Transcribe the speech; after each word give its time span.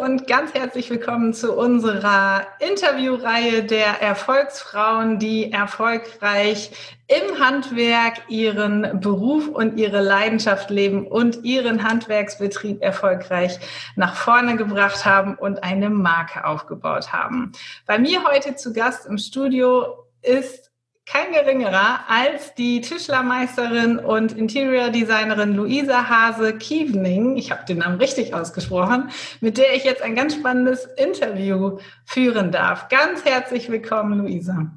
Und 0.00 0.26
ganz 0.26 0.52
herzlich 0.52 0.90
willkommen 0.90 1.32
zu 1.32 1.56
unserer 1.56 2.46
Interviewreihe 2.60 3.62
der 3.62 4.02
Erfolgsfrauen, 4.02 5.18
die 5.18 5.50
erfolgreich 5.52 6.70
im 7.06 7.38
Handwerk 7.40 8.28
ihren 8.28 9.00
Beruf 9.00 9.48
und 9.48 9.78
ihre 9.78 10.02
Leidenschaft 10.02 10.68
leben 10.68 11.06
und 11.06 11.44
ihren 11.44 11.82
Handwerksbetrieb 11.82 12.82
erfolgreich 12.82 13.58
nach 13.94 14.16
vorne 14.16 14.56
gebracht 14.56 15.06
haben 15.06 15.34
und 15.34 15.62
eine 15.62 15.88
Marke 15.88 16.44
aufgebaut 16.44 17.12
haben. 17.12 17.52
Bei 17.86 17.98
mir 17.98 18.22
heute 18.24 18.54
zu 18.54 18.74
Gast 18.74 19.06
im 19.06 19.16
Studio 19.16 20.04
ist 20.20 20.65
kein 21.06 21.32
geringerer 21.32 22.00
als 22.08 22.54
die 22.54 22.80
Tischlermeisterin 22.80 23.98
und 23.98 24.32
Interior 24.32 24.90
Designerin 24.90 25.54
Luisa 25.54 26.08
Hase 26.08 26.58
Kievening. 26.58 27.36
Ich 27.36 27.52
habe 27.52 27.64
den 27.64 27.78
Namen 27.78 27.98
richtig 27.98 28.34
ausgesprochen, 28.34 29.10
mit 29.40 29.56
der 29.56 29.74
ich 29.74 29.84
jetzt 29.84 30.02
ein 30.02 30.16
ganz 30.16 30.34
spannendes 30.34 30.84
Interview 30.96 31.78
führen 32.04 32.50
darf. 32.50 32.88
Ganz 32.88 33.24
herzlich 33.24 33.70
willkommen, 33.70 34.18
Luisa. 34.18 34.72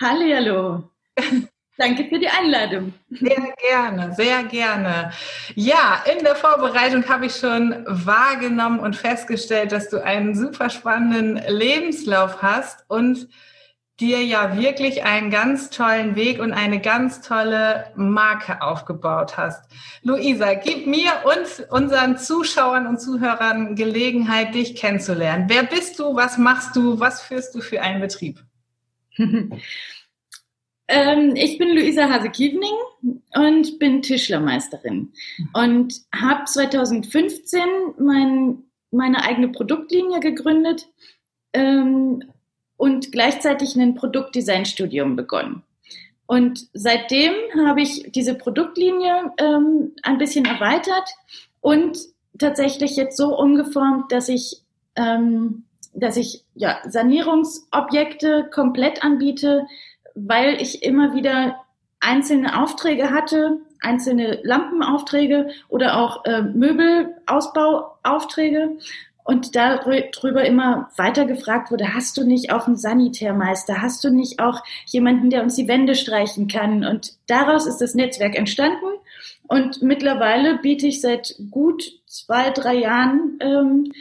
Hallo. 0.00 0.90
Danke 1.78 2.04
für 2.04 2.18
die 2.18 2.28
Einladung. 2.28 2.92
Sehr 3.10 3.54
gerne, 3.68 4.14
sehr 4.14 4.44
gerne. 4.44 5.12
Ja, 5.54 6.02
in 6.12 6.22
der 6.22 6.34
Vorbereitung 6.34 7.08
habe 7.08 7.26
ich 7.26 7.36
schon 7.36 7.84
wahrgenommen 7.86 8.80
und 8.80 8.94
festgestellt, 8.94 9.72
dass 9.72 9.88
du 9.88 10.02
einen 10.04 10.34
super 10.34 10.70
spannenden 10.70 11.40
Lebenslauf 11.48 12.42
hast 12.42 12.84
und 12.88 13.28
dir 14.00 14.24
ja 14.24 14.56
wirklich 14.58 15.04
einen 15.04 15.30
ganz 15.30 15.70
tollen 15.70 16.16
Weg 16.16 16.40
und 16.40 16.52
eine 16.52 16.80
ganz 16.80 17.20
tolle 17.20 17.92
Marke 17.94 18.62
aufgebaut 18.62 19.36
hast. 19.36 19.70
Luisa, 20.02 20.54
gib 20.54 20.86
mir 20.86 21.10
und 21.24 21.68
unseren 21.70 22.16
Zuschauern 22.18 22.86
und 22.86 23.00
Zuhörern 23.00 23.76
Gelegenheit, 23.76 24.54
dich 24.54 24.74
kennenzulernen. 24.76 25.44
Wer 25.48 25.64
bist 25.64 25.98
du? 25.98 26.16
Was 26.16 26.38
machst 26.38 26.74
du? 26.74 26.98
Was 27.00 27.22
führst 27.22 27.54
du 27.54 27.60
für 27.60 27.82
einen 27.82 28.00
Betrieb? 28.00 28.42
ähm, 29.18 29.60
ich 31.36 31.58
bin 31.58 31.68
Luisa 31.76 32.08
Hase-Kievning 32.08 32.74
und 33.34 33.78
bin 33.78 34.02
Tischlermeisterin 34.02 35.12
und 35.52 35.94
habe 36.14 36.44
2015 36.44 37.60
mein, 37.98 38.64
meine 38.90 39.22
eigene 39.22 39.48
Produktlinie 39.48 40.20
gegründet 40.20 40.88
ähm, 41.52 42.24
und 42.82 43.12
gleichzeitig 43.12 43.76
ein 43.76 43.94
Produktdesignstudium 43.94 45.14
begonnen. 45.14 45.62
Und 46.26 46.66
seitdem 46.72 47.32
habe 47.64 47.80
ich 47.80 48.10
diese 48.10 48.34
Produktlinie 48.34 49.30
ähm, 49.38 49.92
ein 50.02 50.18
bisschen 50.18 50.46
erweitert 50.46 51.08
und 51.60 51.96
tatsächlich 52.40 52.96
jetzt 52.96 53.16
so 53.16 53.38
umgeformt, 53.38 54.10
dass 54.10 54.28
ich, 54.28 54.62
ähm, 54.96 55.62
dass 55.94 56.16
ich 56.16 56.42
ja, 56.56 56.78
Sanierungsobjekte 56.84 58.50
komplett 58.52 59.04
anbiete, 59.04 59.64
weil 60.16 60.60
ich 60.60 60.82
immer 60.82 61.14
wieder 61.14 61.60
einzelne 62.00 62.60
Aufträge 62.60 63.10
hatte, 63.10 63.60
einzelne 63.78 64.40
Lampenaufträge 64.42 65.50
oder 65.68 65.98
auch 65.98 66.24
äh, 66.24 66.42
Möbelausbauaufträge 66.42 68.76
und 69.24 69.54
darüber 69.54 70.44
immer 70.44 70.90
weiter 70.96 71.26
gefragt 71.26 71.70
wurde, 71.70 71.94
hast 71.94 72.16
du 72.16 72.24
nicht 72.24 72.52
auch 72.52 72.66
einen 72.66 72.76
Sanitärmeister? 72.76 73.80
Hast 73.80 74.02
du 74.02 74.10
nicht 74.10 74.40
auch 74.40 74.62
jemanden, 74.86 75.30
der 75.30 75.42
uns 75.42 75.54
die 75.54 75.68
Wände 75.68 75.94
streichen 75.94 76.48
kann? 76.48 76.84
Und 76.84 77.12
daraus 77.28 77.66
ist 77.66 77.78
das 77.78 77.94
Netzwerk 77.94 78.36
entstanden. 78.36 78.86
Und 79.46 79.82
mittlerweile 79.82 80.58
biete 80.58 80.86
ich 80.86 81.00
seit 81.00 81.36
gut 81.50 81.84
zwei, 82.06 82.50
drei 82.50 82.74
Jahren 82.74 83.38
ähm, 83.40 83.92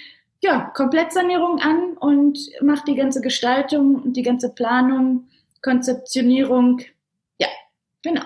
ja, 0.42 0.72
Komplettsanierung 0.74 1.60
an 1.60 1.98
und 1.98 2.40
mache 2.62 2.86
die 2.88 2.96
ganze 2.96 3.22
Gestaltung 3.22 3.96
und 3.96 4.14
die 4.14 4.24
ganze 4.24 4.50
Planung, 4.50 5.28
Konzeptionierung. 5.62 6.82
Ja, 7.38 7.48
genau. 8.02 8.24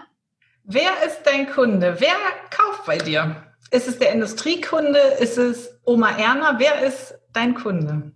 Wer 0.64 0.92
ist 1.06 1.24
dein 1.24 1.50
Kunde? 1.50 1.98
Wer 2.00 2.16
kauft 2.50 2.86
bei 2.86 2.98
dir? 2.98 3.44
Ist 3.76 3.90
es 3.90 4.00
der 4.00 4.14
Industriekunde? 4.14 5.00
Ist 5.20 5.38
es 5.38 5.78
Oma 5.84 6.12
Erna? 6.12 6.60
Wer 6.60 6.88
ist 6.88 7.14
dein 7.34 7.56
Kunde? 7.56 8.14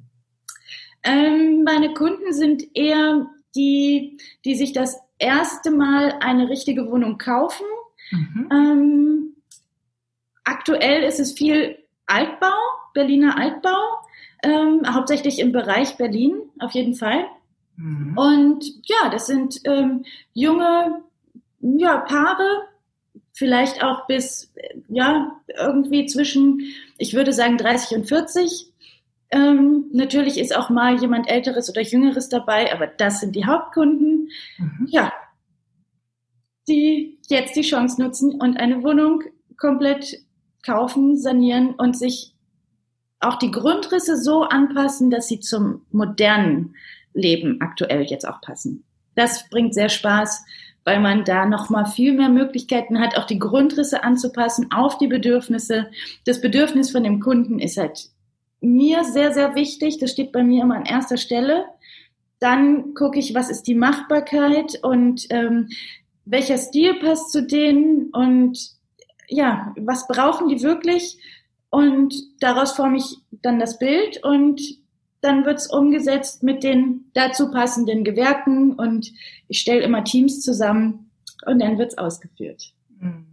Ähm, 1.04 1.64
meine 1.66 1.94
Kunden 1.94 2.32
sind 2.32 2.64
eher 2.74 3.28
die, 3.56 4.18
die 4.46 4.56
sich 4.56 4.72
das 4.72 4.98
erste 5.18 5.72
Mal 5.72 6.16
eine 6.22 6.48
richtige 6.48 6.90
Wohnung 6.90 7.18
kaufen. 7.18 7.66
Mhm. 8.12 8.50
Ähm, 8.50 9.36
aktuell 10.46 11.04
ist 11.04 11.20
es 11.20 11.34
viel 11.34 11.78
Altbau, 12.06 12.56
Berliner 12.94 13.38
Altbau, 13.38 14.00
ähm, 14.44 14.84
hauptsächlich 14.94 15.40
im 15.40 15.52
Bereich 15.52 15.98
Berlin, 15.98 16.36
auf 16.60 16.72
jeden 16.72 16.96
Fall. 16.96 17.26
Mhm. 17.76 18.18
Und 18.18 18.66
ja, 18.86 19.10
das 19.10 19.28
sind 19.28 19.60
ähm, 19.66 20.06
junge 20.34 21.04
ja, 21.60 21.98
Paare, 21.98 22.70
vielleicht 23.34 23.84
auch 23.84 24.08
bis, 24.08 24.54
ja, 24.90 25.40
irgendwie 25.58 26.06
zwischen, 26.06 26.62
ich 26.98 27.14
würde 27.14 27.34
sagen, 27.34 27.58
30 27.58 27.98
und 27.98 28.08
40. 28.08 28.68
Ähm, 29.32 29.86
natürlich 29.94 30.40
ist 30.40 30.56
auch 30.56 30.70
mal 30.70 31.00
jemand 31.00 31.30
Älteres 31.30 31.70
oder 31.70 31.82
Jüngeres 31.82 32.30
dabei, 32.30 32.74
aber 32.74 32.88
das 32.88 33.20
sind 33.20 33.36
die 33.36 33.46
Hauptkunden. 33.46 34.30
Mhm. 34.58 34.88
Ja, 34.90 35.14
die 36.68 37.20
jetzt 37.28 37.56
die 37.56 37.62
Chance 37.62 38.02
nutzen 38.02 38.40
und 38.40 38.58
eine 38.58 38.84
Wohnung 38.84 39.24
komplett 39.58 40.20
kaufen, 40.64 41.18
sanieren 41.18 41.76
und 41.76 41.98
sich 41.98 42.34
auch 43.20 43.38
die 43.38 43.52
Grundrisse 43.52 44.18
so 44.18 44.44
anpassen, 44.44 45.10
dass 45.10 45.28
sie 45.28 45.40
zum 45.40 45.86
modernen 45.92 46.76
Leben 47.14 47.60
aktuell 47.60 48.04
jetzt 48.04 48.28
auch 48.28 48.42
passen. 48.42 48.84
Das 49.16 49.50
bringt 49.50 49.74
sehr 49.74 49.90
Spaß 49.90 50.46
weil 50.90 51.00
man 51.00 51.24
da 51.24 51.46
noch 51.46 51.70
mal 51.70 51.86
viel 51.86 52.14
mehr 52.14 52.30
Möglichkeiten 52.30 53.00
hat, 53.00 53.16
auch 53.16 53.26
die 53.26 53.38
Grundrisse 53.38 54.04
anzupassen 54.04 54.72
auf 54.72 54.98
die 54.98 55.06
Bedürfnisse. 55.06 55.92
Das 56.26 56.42
Bedürfnis 56.42 56.90
von 56.90 57.04
dem 57.04 57.20
Kunden 57.20 57.60
ist 57.60 57.78
halt 57.78 58.10
mir 58.60 59.04
sehr, 59.04 59.32
sehr 59.32 59.54
wichtig. 59.54 60.00
Das 60.00 60.10
steht 60.10 60.32
bei 60.32 60.42
mir 60.42 60.64
immer 60.64 60.78
an 60.78 60.88
erster 60.88 61.18
Stelle. 61.18 61.66
Dann 62.40 62.96
gucke 62.96 63.20
ich, 63.20 63.36
was 63.36 63.52
ist 63.52 63.68
die 63.68 63.76
Machbarkeit 63.76 64.80
und 64.82 65.28
ähm, 65.30 65.70
welcher 66.26 66.58
Stil 66.58 66.96
passt 66.96 67.32
zu 67.32 67.44
denen 67.46 68.10
und 68.10 68.58
ja, 69.28 69.76
was 69.78 70.08
brauchen 70.08 70.48
die 70.50 70.64
wirklich? 70.64 71.20
Und 71.70 72.16
daraus 72.40 72.72
forme 72.72 72.98
ich 72.98 73.16
dann 73.44 73.60
das 73.60 73.78
Bild 73.78 74.24
und 74.24 74.60
dann 75.22 75.46
wird's 75.46 75.68
umgesetzt 75.68 76.44
mit 76.44 76.64
den 76.64 77.12
dazu 77.14 77.52
passenden 77.52 78.04
Gewerken 78.04 78.74
und 78.74 79.12
ich 79.48 79.60
stelle 79.60 79.82
immer 79.82 80.04
Teams 80.04 80.42
zusammen 80.42 81.10
und 81.46 81.60
dann 81.60 81.78
wird's 81.78 81.98
ausgeführt. 81.98 82.74
Mhm. 83.00 83.26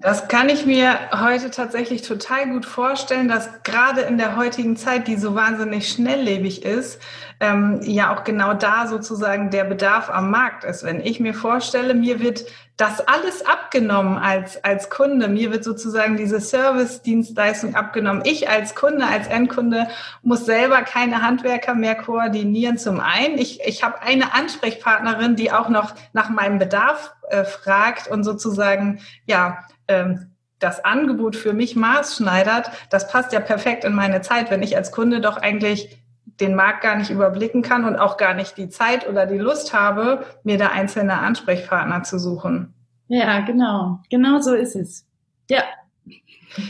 Das 0.00 0.28
kann 0.28 0.48
ich 0.48 0.66
mir 0.66 0.98
heute 1.12 1.50
tatsächlich 1.50 2.02
total 2.02 2.48
gut 2.50 2.64
vorstellen, 2.64 3.28
dass 3.28 3.62
gerade 3.62 4.02
in 4.02 4.18
der 4.18 4.36
heutigen 4.36 4.76
Zeit, 4.76 5.08
die 5.08 5.16
so 5.16 5.34
wahnsinnig 5.34 5.88
schnelllebig 5.88 6.64
ist, 6.64 7.00
ähm, 7.40 7.80
ja 7.82 8.14
auch 8.14 8.24
genau 8.24 8.54
da 8.54 8.86
sozusagen 8.86 9.50
der 9.50 9.64
Bedarf 9.64 10.10
am 10.10 10.30
Markt 10.30 10.64
ist. 10.64 10.84
Wenn 10.84 11.00
ich 11.00 11.20
mir 11.20 11.34
vorstelle, 11.34 11.94
mir 11.94 12.20
wird 12.20 12.44
das 12.76 13.06
alles 13.08 13.44
abgenommen 13.46 14.18
als, 14.18 14.62
als 14.62 14.90
Kunde, 14.90 15.28
mir 15.28 15.50
wird 15.50 15.64
sozusagen 15.64 16.16
diese 16.16 16.40
Service-Dienstleistung 16.40 17.74
abgenommen. 17.74 18.22
Ich 18.24 18.50
als 18.50 18.74
Kunde, 18.74 19.06
als 19.06 19.28
Endkunde 19.28 19.88
muss 20.22 20.44
selber 20.44 20.82
keine 20.82 21.22
Handwerker 21.22 21.74
mehr 21.74 21.94
koordinieren 21.94 22.76
zum 22.76 23.00
einen. 23.00 23.38
Ich, 23.38 23.60
ich 23.64 23.82
habe 23.82 24.02
eine 24.02 24.34
Ansprechpartnerin, 24.34 25.36
die 25.36 25.52
auch 25.52 25.70
noch 25.70 25.94
nach 26.12 26.28
meinem 26.28 26.58
Bedarf 26.58 27.14
äh, 27.30 27.44
fragt 27.44 28.08
und 28.08 28.24
sozusagen, 28.24 29.00
ja, 29.26 29.64
ähm, 29.88 30.32
das 30.58 30.84
Angebot 30.84 31.36
für 31.36 31.52
mich 31.52 31.76
maßschneidert, 31.76 32.70
das 32.88 33.08
passt 33.08 33.32
ja 33.32 33.40
perfekt 33.40 33.84
in 33.84 33.94
meine 33.94 34.22
Zeit, 34.22 34.50
wenn 34.50 34.62
ich 34.62 34.76
als 34.76 34.90
Kunde 34.90 35.20
doch 35.20 35.36
eigentlich 35.36 35.98
den 36.40 36.54
Markt 36.54 36.82
gar 36.82 36.96
nicht 36.96 37.10
überblicken 37.10 37.62
kann 37.62 37.84
und 37.84 37.96
auch 37.96 38.16
gar 38.16 38.34
nicht 38.34 38.56
die 38.58 38.68
Zeit 38.68 39.08
oder 39.08 39.26
die 39.26 39.38
Lust 39.38 39.72
habe, 39.72 40.24
mir 40.44 40.58
da 40.58 40.68
einzelne 40.68 41.18
Ansprechpartner 41.18 42.02
zu 42.02 42.18
suchen. 42.18 42.74
Ja, 43.08 43.40
genau. 43.40 44.00
Genau 44.10 44.40
so 44.40 44.54
ist 44.54 44.76
es. 44.76 45.06
Ja. 45.48 45.62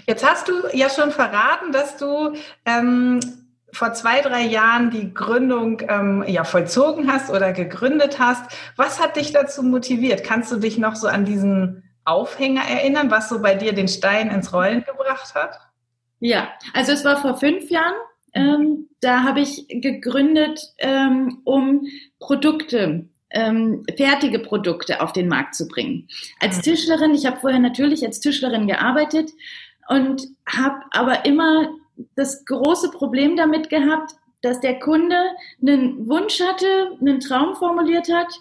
Jetzt 0.06 0.28
hast 0.28 0.48
du 0.48 0.54
ja 0.72 0.88
schon 0.90 1.10
verraten, 1.10 1.72
dass 1.72 1.96
du 1.96 2.34
ähm, 2.64 3.20
vor 3.72 3.92
zwei, 3.92 4.20
drei 4.20 4.42
Jahren 4.42 4.90
die 4.90 5.12
Gründung 5.12 5.82
ähm, 5.88 6.24
ja 6.26 6.44
vollzogen 6.44 7.12
hast 7.12 7.30
oder 7.30 7.52
gegründet 7.52 8.18
hast. 8.18 8.44
Was 8.76 9.00
hat 9.00 9.16
dich 9.16 9.32
dazu 9.32 9.62
motiviert? 9.62 10.24
Kannst 10.24 10.50
du 10.50 10.56
dich 10.56 10.78
noch 10.78 10.96
so 10.96 11.08
an 11.08 11.24
diesen 11.24 11.84
Aufhänger 12.04 12.62
erinnern, 12.62 13.10
was 13.10 13.28
so 13.28 13.40
bei 13.40 13.54
dir 13.54 13.74
den 13.74 13.88
Stein 13.88 14.30
ins 14.30 14.52
Rollen 14.52 14.84
gebracht 14.84 15.34
hat? 15.34 15.60
Ja, 16.18 16.48
also 16.72 16.92
es 16.92 17.04
war 17.04 17.16
vor 17.18 17.36
fünf 17.36 17.70
Jahren 17.70 17.94
Ähm, 18.36 18.88
da 19.00 19.22
habe 19.22 19.40
ich 19.40 19.66
gegründet, 19.68 20.60
ähm, 20.78 21.38
um 21.44 21.86
Produkte 22.18 23.08
ähm, 23.30 23.84
fertige 23.96 24.38
Produkte 24.38 25.00
auf 25.00 25.12
den 25.12 25.28
Markt 25.28 25.54
zu 25.54 25.66
bringen. 25.66 26.08
Als 26.40 26.58
mhm. 26.58 26.62
Tischlerin, 26.62 27.14
ich 27.14 27.26
habe 27.26 27.40
vorher 27.40 27.60
natürlich 27.60 28.04
als 28.04 28.20
Tischlerin 28.20 28.66
gearbeitet 28.66 29.30
und 29.88 30.22
habe 30.46 30.80
aber 30.90 31.24
immer 31.24 31.68
das 32.14 32.44
große 32.44 32.90
Problem 32.90 33.36
damit 33.36 33.68
gehabt, 33.70 34.12
dass 34.42 34.60
der 34.60 34.78
Kunde 34.78 35.16
einen 35.60 36.08
Wunsch 36.08 36.40
hatte, 36.40 36.96
einen 37.00 37.20
Traum 37.20 37.56
formuliert 37.56 38.12
hat, 38.12 38.32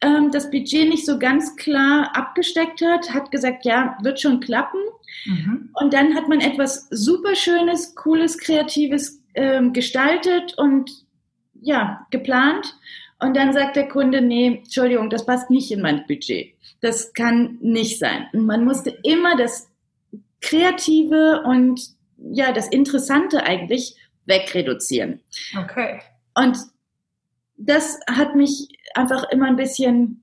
ähm, 0.00 0.30
das 0.30 0.50
Budget 0.50 0.88
nicht 0.88 1.06
so 1.06 1.18
ganz 1.18 1.56
klar 1.56 2.10
abgesteckt 2.14 2.82
hat, 2.82 3.14
hat 3.14 3.30
gesagt, 3.30 3.64
ja, 3.64 3.96
wird 4.02 4.20
schon 4.20 4.40
klappen. 4.40 4.80
Mhm. 5.24 5.70
Und 5.74 5.94
dann 5.94 6.14
hat 6.14 6.28
man 6.28 6.40
etwas 6.40 6.88
super 6.90 7.34
Schönes, 7.34 7.94
Cooles, 7.94 8.36
Kreatives 8.38 9.23
ähm, 9.34 9.72
gestaltet 9.72 10.54
und 10.56 10.90
ja, 11.60 12.06
geplant. 12.10 12.76
Und 13.20 13.36
dann 13.36 13.52
sagt 13.52 13.76
der 13.76 13.88
Kunde, 13.88 14.20
nee, 14.20 14.58
Entschuldigung, 14.58 15.08
das 15.08 15.24
passt 15.24 15.50
nicht 15.50 15.70
in 15.70 15.80
mein 15.80 16.06
Budget. 16.06 16.54
Das 16.80 17.14
kann 17.14 17.58
nicht 17.60 17.98
sein. 17.98 18.26
Und 18.32 18.46
man 18.46 18.64
musste 18.64 18.90
immer 19.02 19.36
das 19.36 19.70
Kreative 20.40 21.42
und 21.46 21.80
ja, 22.18 22.52
das 22.52 22.68
Interessante 22.68 23.44
eigentlich 23.44 23.96
wegreduzieren. 24.26 25.20
Okay. 25.58 26.00
Und 26.34 26.58
das 27.56 27.98
hat 28.10 28.34
mich 28.34 28.68
einfach 28.94 29.24
immer 29.30 29.46
ein 29.46 29.56
bisschen 29.56 30.22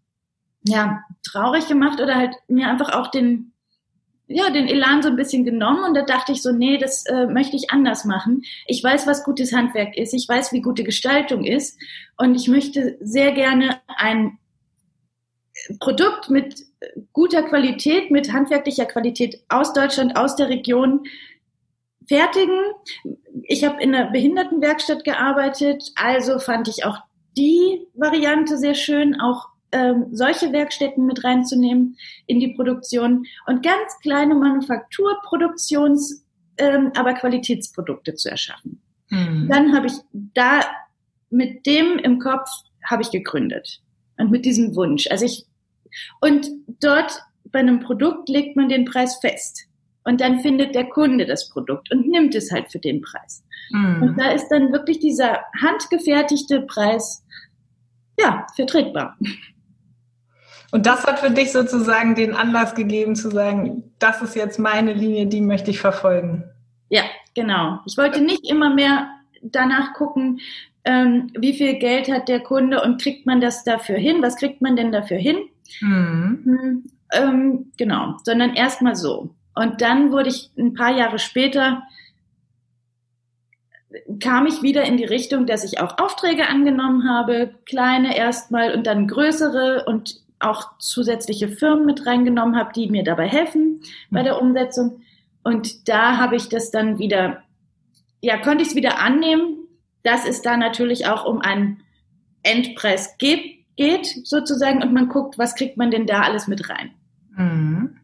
ja, 0.63 1.01
traurig 1.23 1.67
gemacht 1.67 1.99
oder 1.99 2.15
halt 2.15 2.35
mir 2.47 2.67
einfach 2.67 2.93
auch 2.93 3.09
den, 3.09 3.50
ja, 4.33 4.49
den 4.49 4.67
Elan 4.67 5.01
so 5.01 5.09
ein 5.09 5.15
bisschen 5.15 5.43
genommen 5.43 5.83
und 5.83 5.93
da 5.93 6.03
dachte 6.03 6.31
ich 6.31 6.41
so, 6.41 6.51
nee, 6.51 6.77
das 6.77 7.05
äh, 7.05 7.27
möchte 7.27 7.55
ich 7.55 7.71
anders 7.71 8.05
machen. 8.05 8.43
Ich 8.67 8.83
weiß, 8.83 9.07
was 9.07 9.23
gutes 9.23 9.53
Handwerk 9.53 9.97
ist, 9.97 10.13
ich 10.13 10.27
weiß, 10.27 10.51
wie 10.53 10.61
gute 10.61 10.83
Gestaltung 10.83 11.43
ist 11.43 11.79
und 12.17 12.35
ich 12.35 12.47
möchte 12.47 12.97
sehr 13.01 13.31
gerne 13.31 13.81
ein 13.87 14.37
Produkt 15.79 16.29
mit 16.29 16.55
guter 17.13 17.43
Qualität, 17.43 18.11
mit 18.11 18.33
handwerklicher 18.33 18.85
Qualität 18.85 19.43
aus 19.49 19.73
Deutschland, 19.73 20.17
aus 20.17 20.35
der 20.35 20.49
Region 20.49 21.03
fertigen. 22.07 22.59
Ich 23.43 23.63
habe 23.63 23.81
in 23.81 23.93
einer 23.93 24.11
Behindertenwerkstatt 24.11 25.03
gearbeitet, 25.03 25.91
also 25.95 26.39
fand 26.39 26.67
ich 26.67 26.85
auch 26.85 26.97
die 27.37 27.87
Variante 27.93 28.57
sehr 28.57 28.73
schön, 28.73 29.19
auch 29.21 29.50
ähm, 29.71 30.07
solche 30.11 30.51
Werkstätten 30.51 31.05
mit 31.05 31.23
reinzunehmen 31.23 31.97
in 32.27 32.39
die 32.39 32.53
Produktion 32.53 33.25
und 33.47 33.63
ganz 33.63 33.99
kleine 34.01 34.35
Manufakturproduktions, 34.35 36.25
ähm, 36.57 36.91
aber 36.95 37.13
Qualitätsprodukte 37.13 38.15
zu 38.15 38.29
erschaffen. 38.29 38.81
Mhm. 39.09 39.47
Dann 39.49 39.75
habe 39.75 39.87
ich 39.87 39.93
da 40.11 40.61
mit 41.29 41.65
dem 41.65 41.97
im 41.99 42.19
Kopf 42.19 42.49
habe 42.83 43.03
ich 43.03 43.11
gegründet 43.11 43.81
und 44.17 44.31
mit 44.31 44.45
diesem 44.45 44.75
Wunsch. 44.75 45.07
Also 45.09 45.25
ich 45.25 45.45
und 46.19 46.47
dort 46.81 47.21
bei 47.45 47.59
einem 47.59 47.79
Produkt 47.79 48.29
legt 48.29 48.55
man 48.55 48.69
den 48.69 48.85
Preis 48.85 49.17
fest. 49.17 49.67
Und 50.03 50.19
dann 50.19 50.39
findet 50.39 50.73
der 50.73 50.89
Kunde 50.89 51.25
das 51.27 51.49
Produkt 51.49 51.91
und 51.91 52.07
nimmt 52.07 52.33
es 52.33 52.51
halt 52.51 52.71
für 52.71 52.79
den 52.79 53.01
Preis. 53.01 53.43
Mhm. 53.69 54.01
Und 54.01 54.19
da 54.19 54.31
ist 54.31 54.47
dann 54.49 54.71
wirklich 54.71 54.99
dieser 54.99 55.41
handgefertigte 55.61 56.61
Preis, 56.61 57.23
ja, 58.19 58.47
vertretbar. 58.55 59.17
Und 60.71 60.85
das 60.85 61.05
hat 61.05 61.19
für 61.19 61.31
dich 61.31 61.51
sozusagen 61.51 62.15
den 62.15 62.33
Anlass 62.33 62.75
gegeben 62.75 63.15
zu 63.15 63.29
sagen, 63.29 63.83
das 63.99 64.21
ist 64.21 64.35
jetzt 64.35 64.57
meine 64.57 64.93
Linie, 64.93 65.27
die 65.27 65.41
möchte 65.41 65.69
ich 65.69 65.79
verfolgen. 65.79 66.45
Ja, 66.89 67.03
genau. 67.35 67.79
Ich 67.85 67.97
wollte 67.97 68.21
nicht 68.21 68.49
immer 68.49 68.73
mehr 68.73 69.09
danach 69.41 69.93
gucken, 69.93 70.39
ähm, 70.83 71.29
wie 71.37 71.53
viel 71.53 71.75
Geld 71.75 72.09
hat 72.09 72.27
der 72.27 72.39
Kunde 72.39 72.81
und 72.81 73.01
kriegt 73.01 73.25
man 73.25 73.41
das 73.41 73.63
dafür 73.63 73.97
hin? 73.97 74.21
Was 74.21 74.37
kriegt 74.37 74.61
man 74.61 74.75
denn 74.75 74.91
dafür 74.91 75.17
hin? 75.17 75.37
Mhm. 75.81 76.41
Hm, 76.43 76.83
ähm, 77.13 77.71
genau, 77.77 78.15
sondern 78.23 78.53
erstmal 78.53 78.95
so. 78.95 79.29
Und 79.53 79.81
dann 79.81 80.11
wurde 80.11 80.29
ich 80.29 80.49
ein 80.57 80.73
paar 80.73 80.95
Jahre 80.95 81.19
später, 81.19 81.83
kam 84.21 84.47
ich 84.47 84.61
wieder 84.61 84.83
in 84.83 84.97
die 84.97 85.05
Richtung, 85.05 85.45
dass 85.45 85.65
ich 85.65 85.81
auch 85.81 85.97
Aufträge 85.97 86.47
angenommen 86.47 87.09
habe, 87.09 87.55
kleine 87.65 88.17
erstmal 88.17 88.73
und 88.73 88.87
dann 88.87 89.07
größere 89.07 89.83
und 89.85 90.21
auch 90.41 90.77
zusätzliche 90.79 91.47
Firmen 91.47 91.85
mit 91.85 92.05
reingenommen 92.05 92.57
habe, 92.57 92.73
die 92.73 92.89
mir 92.89 93.03
dabei 93.03 93.27
helfen 93.27 93.81
bei 94.09 94.23
der 94.23 94.41
Umsetzung. 94.41 95.01
Und 95.43 95.87
da 95.89 96.17
habe 96.17 96.35
ich 96.35 96.49
das 96.49 96.71
dann 96.71 96.99
wieder, 96.99 97.43
ja, 98.21 98.37
konnte 98.37 98.63
ich 98.63 98.69
es 98.69 98.75
wieder 98.75 98.99
annehmen, 98.99 99.57
dass 100.03 100.27
es 100.27 100.41
da 100.41 100.57
natürlich 100.57 101.07
auch 101.07 101.25
um 101.25 101.41
einen 101.41 101.83
Endpreis 102.43 103.17
geht, 103.17 103.65
geht 103.75 104.07
sozusagen 104.25 104.81
und 104.81 104.93
man 104.93 105.09
guckt, 105.09 105.37
was 105.37 105.55
kriegt 105.55 105.77
man 105.77 105.91
denn 105.91 106.07
da 106.07 106.21
alles 106.21 106.47
mit 106.47 106.69
rein. 106.69 106.91
Mhm. 107.35 107.97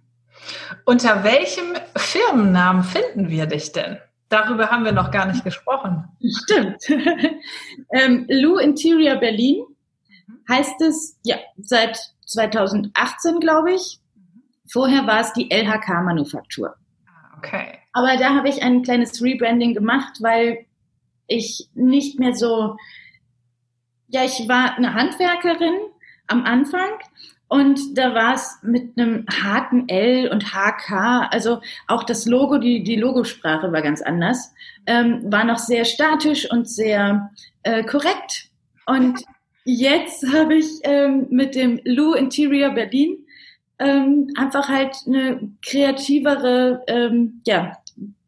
Unter 0.86 1.24
welchem 1.24 1.74
Firmennamen 1.96 2.84
finden 2.84 3.30
wir 3.30 3.46
dich 3.46 3.72
denn? 3.72 3.98
Darüber 4.30 4.70
haben 4.70 4.86
wir 4.86 4.92
noch 4.92 5.12
gar 5.12 5.26
nicht 5.26 5.44
gesprochen. 5.44 6.06
Stimmt. 6.44 6.82
ähm, 7.94 8.26
Lou 8.30 8.58
Interior 8.58 9.16
Berlin 9.16 9.64
heißt 10.50 10.82
es 10.82 11.18
ja 11.24 11.38
seit 11.58 11.98
2018, 12.28 13.40
glaube 13.40 13.74
ich. 13.74 14.00
Vorher 14.70 15.08
war 15.08 15.22
es 15.22 15.34
die 15.34 15.50
LHK 15.50 16.04
Manufaktur. 16.04 16.76
Ah, 17.08 17.38
okay. 17.38 17.80
Aber 17.94 18.18
da 18.18 18.36
habe 18.36 18.50
ich 18.50 18.62
ein 18.62 18.84
kleines 18.84 19.22
Rebranding 19.22 19.74
gemacht, 19.74 20.18
weil 20.22 20.66
ich 21.28 21.70
nicht 21.74 22.20
mehr 22.20 22.34
so, 22.34 22.78
ja, 24.08 24.24
ich 24.24 24.48
war 24.48 24.76
eine 24.76 24.94
Handwerkerin 24.94 25.76
am 26.28 26.44
Anfang 26.44 26.90
und 27.50 27.98
da 27.98 28.14
war 28.14 28.34
es 28.34 28.58
mit 28.62 28.98
einem 28.98 29.26
harten 29.30 29.88
L 29.88 30.30
und 30.30 30.54
HK, 30.54 31.30
also 31.32 31.62
auch 31.88 32.04
das 32.04 32.26
Logo, 32.26 32.58
die, 32.58 32.84
die 32.84 32.98
Logosprache 32.98 33.72
war 33.72 33.82
ganz 33.82 34.02
anders, 34.02 34.54
ähm, 34.86 35.32
war 35.32 35.46
noch 35.46 35.58
sehr 35.58 35.86
statisch 35.86 36.50
und 36.52 36.70
sehr 36.70 37.32
äh, 37.64 37.84
korrekt. 37.84 38.50
Und 38.86 39.24
jetzt 39.68 40.26
habe 40.34 40.56
ich 40.56 40.80
ähm, 40.84 41.28
mit 41.30 41.54
dem 41.56 41.80
Lou 41.84 42.14
Interior 42.14 42.72
Berlin 42.72 43.18
ähm, 43.80 44.30
einfach 44.38 44.70
halt 44.70 44.96
eine 45.06 45.52
kreativere, 45.62 46.84
ähm, 46.88 47.42
ja, 47.46 47.74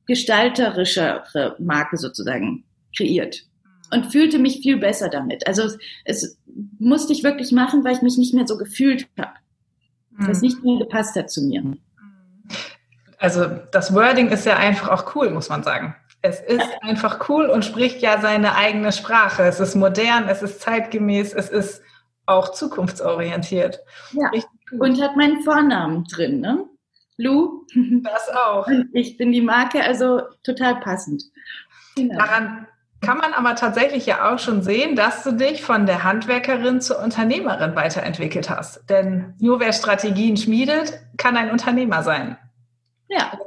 gestalterischere 0.06 1.56
Marke 1.60 1.98
sozusagen 1.98 2.66
kreiert 2.96 3.46
und 3.92 4.12
fühlte 4.12 4.38
mich 4.38 4.62
viel 4.62 4.78
besser 4.78 5.10
damit. 5.10 5.48
Also 5.48 5.64
es, 5.64 5.78
es 6.04 6.38
musste 6.78 7.14
ich 7.14 7.24
wirklich 7.24 7.52
machen, 7.52 7.84
weil 7.84 7.96
ich 7.96 8.02
mich 8.02 8.18
nicht 8.18 8.34
mehr 8.34 8.48
so 8.48 8.58
gefühlt 8.58 9.08
habe. 9.18 9.34
Mhm. 10.12 10.30
Es 10.30 10.42
nicht 10.42 10.64
mehr 10.64 10.78
gepasst 10.80 11.16
hat 11.16 11.32
zu 11.32 11.42
mir. 11.44 11.64
Also 13.18 13.46
das 13.72 13.94
Wording 13.94 14.30
ist 14.30 14.46
ja 14.46 14.58
einfach 14.58 14.90
auch 14.90 15.16
cool, 15.16 15.30
muss 15.30 15.50
man 15.50 15.64
sagen. 15.64 15.96
Es 16.22 16.42
ist 16.42 16.68
einfach 16.82 17.30
cool 17.30 17.46
und 17.46 17.64
spricht 17.64 18.02
ja 18.02 18.20
seine 18.20 18.56
eigene 18.56 18.92
Sprache. 18.92 19.44
Es 19.44 19.60
ist 19.60 19.76
modern, 19.76 20.28
es 20.28 20.42
ist 20.42 20.62
zeitgemäß, 20.62 21.34
es 21.34 21.50
ist 21.50 21.82
auch 22.26 22.52
zukunftsorientiert. 22.52 23.80
Ja. 24.12 24.30
Und 24.80 25.02
hat 25.02 25.16
meinen 25.16 25.42
Vornamen 25.44 26.04
drin, 26.06 26.42
ne? 26.42 26.66
Lou. 27.18 27.66
Das 28.04 28.30
auch. 28.30 28.68
Und 28.68 28.90
ich 28.94 29.18
bin 29.18 29.32
die 29.32 29.42
Marke, 29.42 29.84
also 29.84 30.22
total 30.44 30.80
passend. 30.80 31.24
Genau. 31.96 32.18
Daran 32.18 32.68
kann 33.02 33.18
man 33.18 33.34
aber 33.34 33.56
tatsächlich 33.56 34.06
ja 34.06 34.30
auch 34.30 34.40
schon 34.40 34.62
sehen, 34.62 34.96
dass 34.96 35.24
du 35.24 35.32
dich 35.32 35.64
von 35.64 35.86
der 35.86 36.04
Handwerkerin 36.04 36.82
zur 36.82 37.00
Unternehmerin 37.00 37.76
weiterentwickelt 37.76 38.50
hast. 38.50 38.90
Denn 38.90 39.36
nur 39.40 39.60
wer 39.60 39.74
Strategien 39.74 40.38
schmiedet, 40.38 41.00
kann 41.18 41.38
ein 41.38 41.52
Unternehmer 41.52 42.04
sein. 42.04 42.38
Ja. 43.12 43.40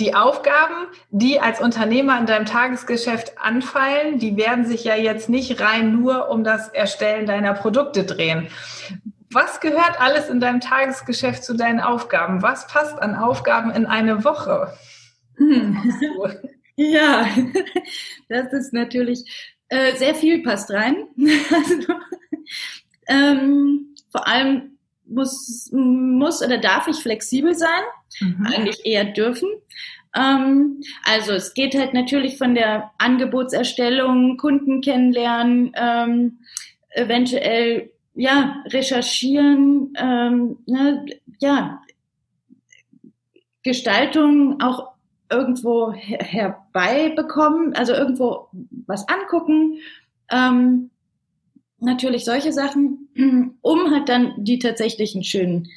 die 0.00 0.14
Aufgaben, 0.14 0.86
die 1.10 1.38
als 1.38 1.60
Unternehmer 1.60 2.18
in 2.18 2.24
deinem 2.24 2.46
Tagesgeschäft 2.46 3.36
anfallen, 3.38 4.18
die 4.18 4.38
werden 4.38 4.64
sich 4.64 4.84
ja 4.84 4.96
jetzt 4.96 5.28
nicht 5.28 5.60
rein 5.60 6.00
nur 6.00 6.30
um 6.30 6.44
das 6.44 6.68
Erstellen 6.68 7.26
deiner 7.26 7.52
Produkte 7.52 8.04
drehen. 8.04 8.48
Was 9.30 9.60
gehört 9.60 10.00
alles 10.00 10.28
in 10.30 10.40
deinem 10.40 10.60
Tagesgeschäft 10.60 11.44
zu 11.44 11.54
deinen 11.54 11.80
Aufgaben? 11.80 12.40
Was 12.40 12.66
passt 12.66 12.98
an 13.02 13.16
Aufgaben 13.16 13.70
in 13.70 13.84
eine 13.84 14.24
Woche? 14.24 14.72
Hm. 15.36 15.76
Ja, 16.76 17.28
das 18.28 18.52
ist 18.52 18.72
natürlich 18.72 19.52
äh, 19.68 19.94
sehr 19.96 20.14
viel 20.14 20.42
passt 20.42 20.70
rein. 20.70 21.06
also, 21.52 21.94
ähm, 23.06 23.94
vor 24.10 24.26
allem 24.26 24.73
muss, 25.06 25.70
muss 25.72 26.42
oder 26.42 26.58
darf 26.58 26.88
ich 26.88 26.96
flexibel 26.96 27.54
sein, 27.54 27.82
mhm. 28.20 28.46
eigentlich 28.46 28.84
eher 28.84 29.04
dürfen. 29.04 29.48
Ähm, 30.14 30.80
also 31.04 31.32
es 31.32 31.54
geht 31.54 31.74
halt 31.74 31.94
natürlich 31.94 32.38
von 32.38 32.54
der 32.54 32.90
Angebotserstellung, 32.98 34.36
Kunden 34.36 34.80
kennenlernen, 34.80 35.72
ähm, 35.74 36.38
eventuell 36.90 37.90
ja 38.14 38.62
recherchieren, 38.66 39.92
ähm, 39.96 40.58
ne, 40.66 41.04
ja 41.40 41.82
Gestaltung 43.64 44.60
auch 44.60 44.92
irgendwo 45.30 45.92
her 45.92 46.18
herbeibekommen, 46.20 47.74
also 47.74 47.92
irgendwo 47.92 48.48
was 48.86 49.08
angucken. 49.08 49.78
Ähm, 50.30 50.90
natürlich 51.84 52.24
solche 52.24 52.52
Sachen, 52.52 53.08
um 53.60 53.90
halt 53.90 54.08
dann 54.08 54.32
die 54.38 54.58
tatsächlichen 54.58 55.24
schönen 55.24 55.68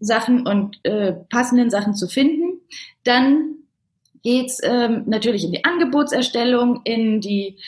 Sachen 0.00 0.46
und 0.46 0.78
äh, 0.84 1.12
passenden 1.12 1.70
Sachen 1.70 1.94
zu 1.94 2.08
finden. 2.08 2.60
Dann 3.04 3.56
geht's 4.22 4.60
ähm, 4.62 5.04
natürlich 5.06 5.44
in 5.44 5.52
die 5.52 5.64
Angebotserstellung, 5.64 6.80
in 6.84 7.20
die 7.20 7.58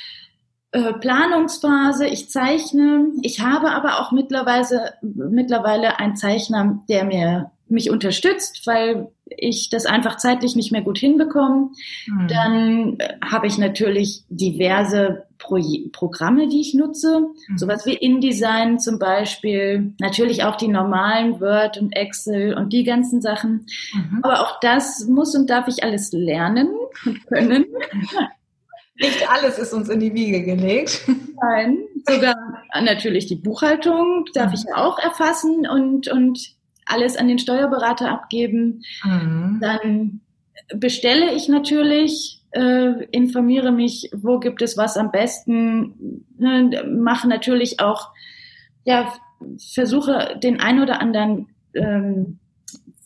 äh, 0.73 0.95
Planungsphase. 0.95 2.07
Ich 2.07 2.31
zeichne. 2.31 3.09
Ich 3.23 3.41
habe 3.41 3.71
aber 3.71 4.01
auch 4.01 4.13
mittlerweile, 4.13 4.95
mittlerweile 5.03 5.99
einen 5.99 6.17
Zeichner, 6.17 6.83
der 6.89 7.05
mir 7.05 7.51
mich 7.69 7.91
unterstützt, 7.91 8.67
weil 8.67 9.09
ich 9.25 9.71
das 9.71 9.87
einfach 9.87 10.19
zeitlich 10.19 10.57
nicht 10.57 10.73
mehr 10.73 10.83
gut 10.83 10.99
hinbekomme. 10.99 11.71
Mhm. 12.07 12.29
Dann 12.29 12.97
äh, 12.99 13.17
habe 13.25 13.47
ich 13.47 13.59
natürlich 13.59 14.25
diverse 14.29 15.25
Pro 15.43 15.59
Programme, 15.93 16.49
die 16.49 16.61
ich 16.61 16.75
nutze. 16.75 17.21
Mhm. 17.49 17.59
Sowas 17.59 17.85
wie 17.85 17.95
InDesign 17.95 18.79
zum 18.79 18.99
Beispiel. 18.99 19.95
Natürlich 19.99 20.45
auch 20.45 20.57
die 20.57 20.69
normalen 20.69 21.41
Word 21.41 21.79
und 21.79 21.93
Excel 21.93 22.55
und 22.55 22.73
die 22.73 22.85
ganzen 22.85 23.21
Sachen. 23.21 23.67
Mhm. 23.93 24.21
Aber 24.23 24.41
auch 24.41 24.61
das 24.61 25.07
muss 25.07 25.35
und 25.35 25.51
darf 25.51 25.69
ich 25.69 25.83
alles 25.83 26.13
lernen 26.13 26.69
und 27.05 27.27
können. 27.27 27.67
Nicht 28.95 29.29
alles 29.29 29.59
ist 29.59 29.73
uns 29.73 29.89
in 29.89 30.01
die 30.01 30.15
Wiege 30.15 30.43
gelegt. 30.43 31.03
Nein, 31.43 31.79
sogar 32.07 32.37
natürlich 32.83 33.27
die 33.27 33.37
Buchhaltung 33.37 34.27
darf 34.35 34.53
ich 34.53 34.73
auch 34.75 34.99
erfassen 34.99 35.67
und, 35.67 36.09
und 36.09 36.55
alles 36.85 37.17
an 37.17 37.27
den 37.27 37.39
Steuerberater 37.39 38.11
abgeben. 38.11 38.85
Mhm. 39.03 39.59
Dann 39.61 40.21
bestelle 40.75 41.35
ich 41.35 41.49
natürlich, 41.49 42.42
äh, 42.53 43.05
informiere 43.11 43.73
mich, 43.73 44.11
wo 44.15 44.39
gibt 44.39 44.63
es 44.63 44.77
was 44.77 44.97
am 44.97 45.11
besten, 45.11 46.25
ne, 46.39 46.85
mache 46.87 47.29
natürlich 47.29 47.81
auch, 47.81 48.11
ja, 48.85 49.13
versuche 49.73 50.39
den 50.43 50.61
ein 50.61 50.81
oder 50.81 51.01
anderen 51.01 51.49
ähm, 51.75 52.39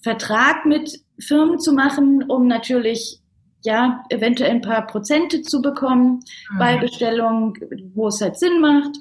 Vertrag 0.03 0.67
mit 0.67 1.01
Firmen 1.19 1.59
zu 1.59 1.73
machen, 1.73 2.25
um 2.29 2.47
natürlich 2.47 3.21
ja, 3.67 4.05
eventuell 4.11 4.51
ein 4.51 4.61
paar 4.61 4.87
Prozente 4.87 5.43
zu 5.43 5.61
bekommen 5.61 6.21
mhm. 6.51 6.59
bei 6.59 6.77
Bestellungen, 6.79 7.55
wo 7.95 8.09
es 8.09 8.21
halt 8.21 8.39
Sinn 8.39 8.61
macht. 8.61 8.97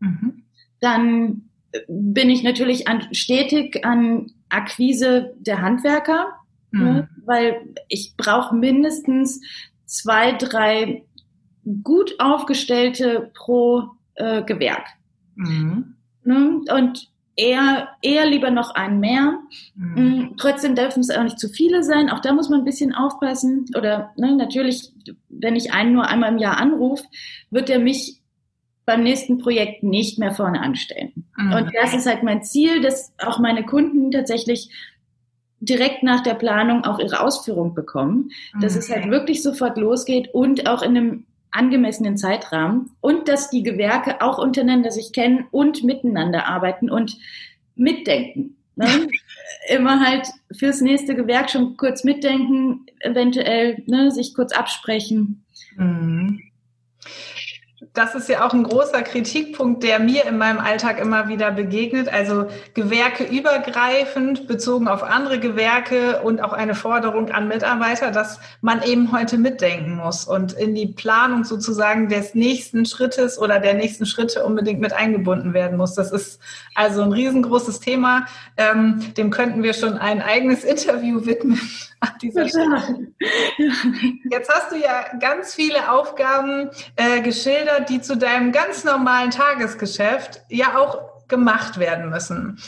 Mhm. 0.00 0.42
Dann 0.80 1.50
bin 1.88 2.28
ich 2.30 2.42
natürlich 2.42 2.86
an, 2.88 3.08
stetig 3.12 3.84
an 3.84 4.32
Akquise 4.50 5.34
der 5.38 5.62
Handwerker, 5.62 6.28
mhm. 6.70 6.80
ne, 6.80 7.08
weil 7.24 7.74
ich 7.88 8.14
brauche 8.16 8.54
mindestens 8.54 9.40
zwei, 9.90 10.32
drei 10.32 11.04
gut 11.82 12.14
aufgestellte 12.18 13.30
pro 13.34 13.90
äh, 14.14 14.42
Gewerk. 14.42 14.86
Mhm. 15.34 15.96
Ne? 16.24 16.60
Und 16.72 17.10
eher, 17.36 17.88
eher 18.02 18.26
lieber 18.26 18.50
noch 18.50 18.74
einen 18.74 19.00
mehr. 19.00 19.38
Mhm. 19.74 19.94
Mm, 19.94 20.36
trotzdem 20.36 20.74
dürfen 20.74 21.00
es 21.00 21.10
auch 21.10 21.22
nicht 21.22 21.40
zu 21.40 21.48
viele 21.48 21.82
sein. 21.82 22.08
Auch 22.08 22.20
da 22.20 22.32
muss 22.32 22.48
man 22.48 22.60
ein 22.60 22.64
bisschen 22.64 22.94
aufpassen. 22.94 23.66
Oder 23.76 24.12
ne, 24.16 24.36
natürlich, 24.36 24.92
wenn 25.28 25.56
ich 25.56 25.72
einen 25.72 25.92
nur 25.92 26.06
einmal 26.06 26.32
im 26.32 26.38
Jahr 26.38 26.58
anrufe, 26.58 27.04
wird 27.50 27.68
er 27.68 27.80
mich 27.80 28.20
beim 28.86 29.02
nächsten 29.02 29.38
Projekt 29.38 29.82
nicht 29.82 30.18
mehr 30.18 30.32
vorne 30.32 30.60
anstellen. 30.60 31.26
Mhm. 31.36 31.52
Und 31.52 31.72
das 31.74 31.94
ist 31.94 32.06
halt 32.06 32.22
mein 32.22 32.42
Ziel, 32.42 32.80
dass 32.80 33.12
auch 33.18 33.38
meine 33.38 33.64
Kunden 33.64 34.10
tatsächlich 34.10 34.70
direkt 35.60 36.02
nach 36.02 36.22
der 36.22 36.34
Planung 36.34 36.84
auch 36.84 36.98
ihre 36.98 37.20
Ausführung 37.20 37.74
bekommen, 37.74 38.30
dass 38.60 38.76
es 38.76 38.90
halt 38.90 39.10
wirklich 39.10 39.42
sofort 39.42 39.76
losgeht 39.76 40.32
und 40.32 40.68
auch 40.68 40.82
in 40.82 40.96
einem 40.96 41.26
angemessenen 41.52 42.16
Zeitrahmen 42.16 42.90
und 43.00 43.28
dass 43.28 43.50
die 43.50 43.62
Gewerke 43.62 44.22
auch 44.22 44.38
untereinander 44.38 44.90
sich 44.90 45.12
kennen 45.12 45.46
und 45.50 45.84
miteinander 45.84 46.46
arbeiten 46.46 46.90
und 46.90 47.18
mitdenken. 47.74 48.56
Ne? 48.76 48.86
Immer 49.68 50.00
halt 50.00 50.28
fürs 50.52 50.80
nächste 50.80 51.14
Gewerk 51.14 51.50
schon 51.50 51.76
kurz 51.76 52.04
mitdenken, 52.04 52.86
eventuell 53.00 53.82
ne, 53.86 54.10
sich 54.10 54.34
kurz 54.34 54.52
absprechen. 54.52 55.44
Mhm 55.76 56.40
das 57.94 58.14
ist 58.14 58.28
ja 58.28 58.46
auch 58.46 58.52
ein 58.52 58.62
großer 58.62 59.00
Kritikpunkt, 59.02 59.82
der 59.82 60.00
mir 60.00 60.26
in 60.26 60.36
meinem 60.36 60.58
Alltag 60.58 61.00
immer 61.00 61.28
wieder 61.28 61.50
begegnet. 61.50 62.12
Also 62.12 62.46
Gewerke 62.74 63.24
übergreifend, 63.24 64.46
bezogen 64.46 64.86
auf 64.86 65.02
andere 65.02 65.40
Gewerke 65.40 66.20
und 66.22 66.42
auch 66.42 66.52
eine 66.52 66.74
Forderung 66.74 67.30
an 67.30 67.48
Mitarbeiter, 67.48 68.10
dass 68.10 68.38
man 68.60 68.82
eben 68.82 69.12
heute 69.12 69.38
mitdenken 69.38 69.94
muss 69.94 70.26
und 70.26 70.52
in 70.52 70.74
die 70.74 70.88
Planung 70.88 71.44
sozusagen 71.44 72.10
des 72.10 72.34
nächsten 72.34 72.84
Schrittes 72.84 73.38
oder 73.38 73.58
der 73.60 73.74
nächsten 73.74 74.04
Schritte 74.04 74.44
unbedingt 74.44 74.80
mit 74.80 74.92
eingebunden 74.92 75.54
werden 75.54 75.78
muss. 75.78 75.94
Das 75.94 76.12
ist 76.12 76.38
also 76.74 77.00
ein 77.00 77.12
riesengroßes 77.12 77.80
Thema. 77.80 78.26
Ähm, 78.58 79.00
dem 79.16 79.30
könnten 79.30 79.62
wir 79.62 79.72
schon 79.72 79.96
ein 79.96 80.20
eigenes 80.20 80.64
Interview 80.64 81.24
widmen 81.24 81.60
an 82.00 82.10
dieser 82.20 82.48
Stelle. 82.48 83.12
Jetzt 84.30 84.50
hast 84.50 84.72
du 84.72 84.76
ja 84.76 85.04
ganz 85.18 85.54
viele 85.54 85.90
Aufgaben 85.90 86.70
äh, 86.96 87.20
geschildert, 87.20 87.88
die 87.88 88.00
zu 88.00 88.16
deinem 88.16 88.52
ganz 88.52 88.84
normalen 88.84 89.30
Tagesgeschäft 89.30 90.42
ja 90.48 90.78
auch 90.78 91.10
gemacht 91.30 91.78
werden 91.78 92.10
müssen. 92.10 92.58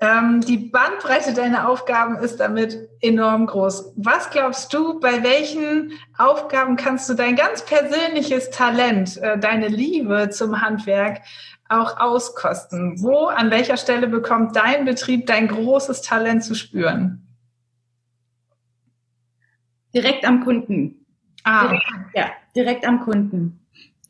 Ähm, 0.00 0.40
die 0.40 0.56
Bandbreite 0.56 1.34
deiner 1.34 1.68
Aufgaben 1.68 2.16
ist 2.16 2.38
damit 2.38 2.88
enorm 3.00 3.46
groß. 3.46 3.92
Was 3.96 4.30
glaubst 4.30 4.72
du, 4.72 5.00
bei 5.00 5.22
welchen 5.22 5.92
Aufgaben 6.16 6.76
kannst 6.76 7.08
du 7.10 7.14
dein 7.14 7.36
ganz 7.36 7.62
persönliches 7.62 8.50
Talent, 8.50 9.18
äh, 9.18 9.38
deine 9.38 9.68
Liebe 9.68 10.30
zum 10.30 10.62
Handwerk 10.62 11.20
auch 11.68 11.98
auskosten? 11.98 13.02
Wo, 13.02 13.26
an 13.26 13.50
welcher 13.50 13.76
Stelle 13.76 14.06
bekommt 14.06 14.56
dein 14.56 14.84
Betrieb 14.84 15.26
dein 15.26 15.48
großes 15.48 16.02
Talent 16.02 16.44
zu 16.44 16.54
spüren? 16.54 17.23
Direkt 19.94 20.24
am 20.24 20.44
Kunden. 20.44 21.06
Ah. 21.44 21.68
Direkt, 21.68 21.84
ja, 22.14 22.30
direkt 22.56 22.86
am 22.86 23.00
Kunden. 23.00 23.60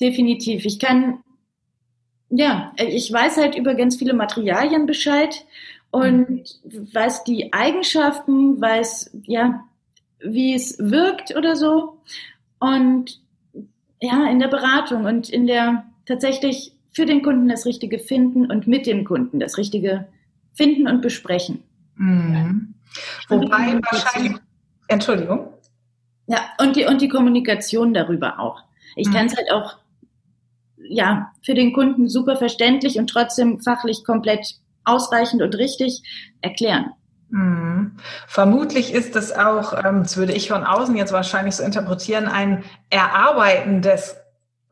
Definitiv. 0.01 0.65
Ich 0.65 0.79
kann, 0.79 1.19
ja, 2.31 2.73
ich 2.77 3.13
weiß 3.13 3.37
halt 3.37 3.57
über 3.57 3.75
ganz 3.75 3.97
viele 3.97 4.15
Materialien 4.15 4.87
Bescheid 4.87 5.45
und 5.91 6.61
weiß 6.65 7.25
die 7.25 7.53
Eigenschaften, 7.53 8.61
weiß, 8.61 9.11
ja, 9.23 9.65
wie 10.21 10.55
es 10.55 10.79
wirkt 10.79 11.37
oder 11.37 11.55
so. 11.55 12.01
Und 12.59 13.21
ja, 14.01 14.29
in 14.31 14.39
der 14.41 14.49
Beratung 14.49 15.05
und 15.05 15.29
in 15.29 15.47
der 15.47 15.85
tatsächlich 16.07 16.73
für 16.93 17.07
den 17.07 17.23
Kunden 17.23 17.49
das 17.49 17.67
Richtige 17.67 17.99
finden 17.99 18.51
und 18.51 18.67
mit 18.67 18.87
dem 18.87 19.05
Kunden 19.05 19.41
das 19.41 19.59
Richtige 19.59 20.09
finden 20.53 20.87
und 20.87 21.03
besprechen. 21.03 21.63
Mhm. 21.97 22.75
Wobei 23.29 23.81
wahrscheinlich, 23.91 24.37
Entschuldigung. 24.89 25.54
Ja, 26.27 26.39
und 26.59 26.77
die, 26.77 26.87
und 26.87 27.01
die 27.01 27.09
Kommunikation 27.09 27.93
darüber 27.95 28.41
auch. 28.41 28.63
Ich 28.97 29.09
mhm. 29.09 29.13
kann 29.13 29.27
es 29.27 29.37
halt 29.37 29.51
auch, 29.53 29.77
ja, 30.77 31.33
für 31.43 31.55
den 31.55 31.73
Kunden 31.73 32.09
super 32.09 32.37
verständlich 32.37 32.99
und 32.99 33.09
trotzdem 33.09 33.61
fachlich 33.61 34.05
komplett 34.05 34.57
ausreichend 34.85 35.43
und 35.43 35.57
richtig 35.57 36.03
erklären. 36.41 36.93
Mhm. 37.31 37.97
Vermutlich 38.27 38.93
ist 38.93 39.17
es 39.17 39.33
auch, 39.33 39.73
ähm, 39.73 40.03
das 40.03 40.17
würde 40.17 40.33
ich 40.33 40.49
von 40.49 40.65
außen 40.65 40.97
jetzt 40.97 41.13
wahrscheinlich 41.13 41.57
so 41.57 41.65
interpretieren, 41.65 42.27
ein 42.27 42.65
Erarbeiten 42.91 43.83
des 43.83 44.17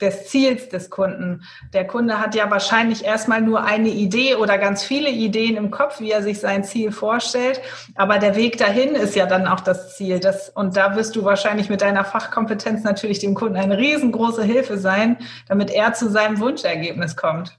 des 0.03 0.27
Ziels 0.27 0.69
des 0.69 0.91
Kunden. 0.91 1.45
Der 1.73 1.87
Kunde 1.87 2.21
hat 2.21 2.35
ja 2.35 2.51
wahrscheinlich 2.51 3.05
erstmal 3.05 3.41
nur 3.41 3.65
eine 3.65 3.89
Idee 3.89 4.35
oder 4.35 4.59
ganz 4.59 4.83
viele 4.83 5.09
Ideen 5.09 5.57
im 5.57 5.71
Kopf, 5.71 6.01
wie 6.01 6.11
er 6.11 6.23
sich 6.23 6.41
sein 6.41 6.65
Ziel 6.65 6.93
vorstellt. 6.93 7.61
Aber 7.95 8.19
der 8.19 8.37
Weg 8.37 8.59
dahin 8.59 8.95
ist 8.95 9.17
ja 9.17 9.27
dann 9.27 9.47
auch 9.47 9.61
das 9.61 9.97
Ziel. 9.97 10.21
Das, 10.21 10.51
und 10.51 10.77
da 10.77 10.97
wirst 10.97 11.17
du 11.17 11.25
wahrscheinlich 11.25 11.71
mit 11.71 11.81
deiner 11.81 12.05
Fachkompetenz 12.05 12.85
natürlich 12.85 13.21
dem 13.21 13.35
Kunden 13.35 13.57
eine 13.57 13.79
riesengroße 13.79 14.43
Hilfe 14.43 14.77
sein, 14.77 15.17
damit 15.49 15.71
er 15.71 15.95
zu 15.95 16.11
seinem 16.11 16.41
Wunschergebnis 16.41 17.17
kommt. 17.17 17.59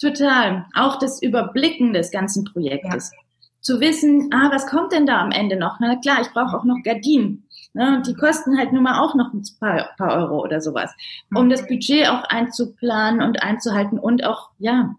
Total. 0.00 0.64
Auch 0.74 0.98
das 0.98 1.22
Überblicken 1.22 1.92
des 1.92 2.10
ganzen 2.10 2.44
Projektes. 2.44 3.10
Ja. 3.12 3.18
Zu 3.60 3.80
wissen, 3.80 4.30
ah, 4.32 4.50
was 4.52 4.66
kommt 4.66 4.92
denn 4.92 5.06
da 5.06 5.20
am 5.20 5.32
Ende 5.32 5.56
noch? 5.56 5.78
Na 5.80 5.96
klar, 5.96 6.18
ich 6.20 6.30
brauche 6.30 6.56
auch 6.56 6.64
noch 6.64 6.82
Gardinen. 6.84 7.47
Ne? 7.74 7.96
Und 7.96 8.06
die 8.06 8.14
kosten 8.14 8.58
halt 8.58 8.72
nun 8.72 8.82
mal 8.82 9.00
auch 9.00 9.14
noch 9.14 9.32
ein 9.32 9.42
paar, 9.60 9.90
paar 9.96 10.16
Euro 10.16 10.42
oder 10.42 10.60
sowas, 10.60 10.92
um 11.34 11.48
das 11.48 11.66
Budget 11.66 12.08
auch 12.08 12.24
einzuplanen 12.24 13.22
und 13.22 13.42
einzuhalten 13.42 13.98
und 13.98 14.24
auch, 14.24 14.50
ja, 14.58 14.94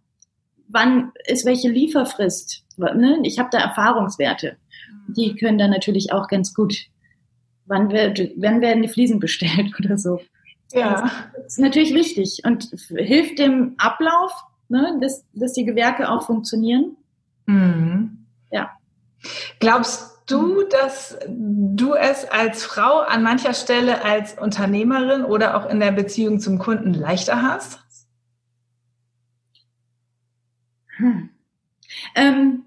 wann 0.68 1.12
ist 1.26 1.46
welche 1.46 1.70
Lieferfrist? 1.70 2.64
Ne? 2.78 3.20
Ich 3.24 3.40
habe 3.40 3.50
da 3.52 3.60
Erfahrungswerte. 3.60 4.58
Die 5.08 5.36
können 5.36 5.58
dann 5.58 5.72
natürlich 5.72 6.14
auch 6.14 6.28
ganz 6.28 6.54
gut, 6.54 6.76
wann, 7.66 7.90
wird, 7.92 8.20
wann 8.38 8.62
werden 8.62 8.84
die 8.84 8.88
Fliesen 8.88 9.20
bestellt 9.20 9.74
oder 9.80 9.98
so. 9.98 10.22
Ja. 10.72 11.12
Das 11.36 11.54
ist 11.54 11.60
natürlich 11.60 11.94
wichtig 11.96 12.42
und 12.46 12.70
hilft 12.96 13.40
dem 13.40 13.74
Ablauf, 13.78 14.32
ne, 14.68 15.00
dass, 15.02 15.26
dass 15.34 15.54
die 15.54 15.66
Gewerke 15.66 16.10
auch 16.10 16.28
funktionieren. 16.28 16.96
Mhm. 17.48 18.26
Ja. 18.52 18.70
Glaubst 19.60 20.19
du, 20.30 20.64
dass 20.64 21.18
du 21.28 21.94
es 21.94 22.26
als 22.26 22.64
Frau 22.64 23.00
an 23.00 23.24
mancher 23.24 23.54
Stelle 23.54 24.04
als 24.04 24.38
Unternehmerin 24.38 25.24
oder 25.24 25.58
auch 25.58 25.70
in 25.70 25.80
der 25.80 25.92
Beziehung 25.92 26.40
zum 26.40 26.60
Kunden 26.60 26.94
leichter 26.94 27.42
hast? 27.42 27.80
Hm. 30.98 31.30
Ähm, 32.16 32.64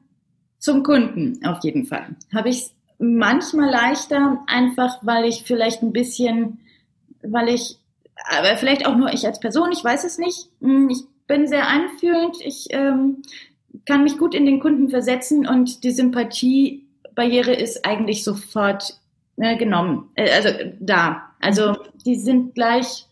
zum 0.58 0.82
Kunden 0.82 1.44
auf 1.44 1.62
jeden 1.62 1.86
Fall. 1.86 2.16
Habe 2.34 2.48
ich 2.48 2.58
es 2.58 2.74
manchmal 2.98 3.70
leichter, 3.70 4.42
einfach 4.46 4.98
weil 5.02 5.24
ich 5.24 5.42
vielleicht 5.44 5.82
ein 5.82 5.92
bisschen, 5.92 6.60
weil 7.22 7.48
ich, 7.48 7.78
aber 8.30 8.56
vielleicht 8.56 8.86
auch 8.86 8.96
nur 8.96 9.12
ich 9.12 9.26
als 9.26 9.40
Person, 9.40 9.72
ich 9.72 9.82
weiß 9.82 10.04
es 10.04 10.18
nicht. 10.18 10.48
Hm, 10.60 10.88
ich 10.88 11.02
bin 11.26 11.46
sehr 11.46 11.68
einfühlend, 11.68 12.36
ich 12.40 12.68
ähm, 12.70 13.22
kann 13.86 14.04
mich 14.04 14.18
gut 14.18 14.34
in 14.34 14.46
den 14.46 14.60
Kunden 14.60 14.88
versetzen 14.88 15.46
und 15.46 15.82
die 15.84 16.81
Sympathiebarriere 17.12 17.52
ist 17.54 17.84
eigentlich 17.84 18.24
sofort 18.24 18.98
äh, 19.36 19.56
genommen, 19.56 20.10
äh, 20.14 20.30
also 20.30 20.48
da. 20.80 21.22
Also 21.40 21.76
die 22.04 22.16
sind 22.16 22.54
gleich 22.54 23.06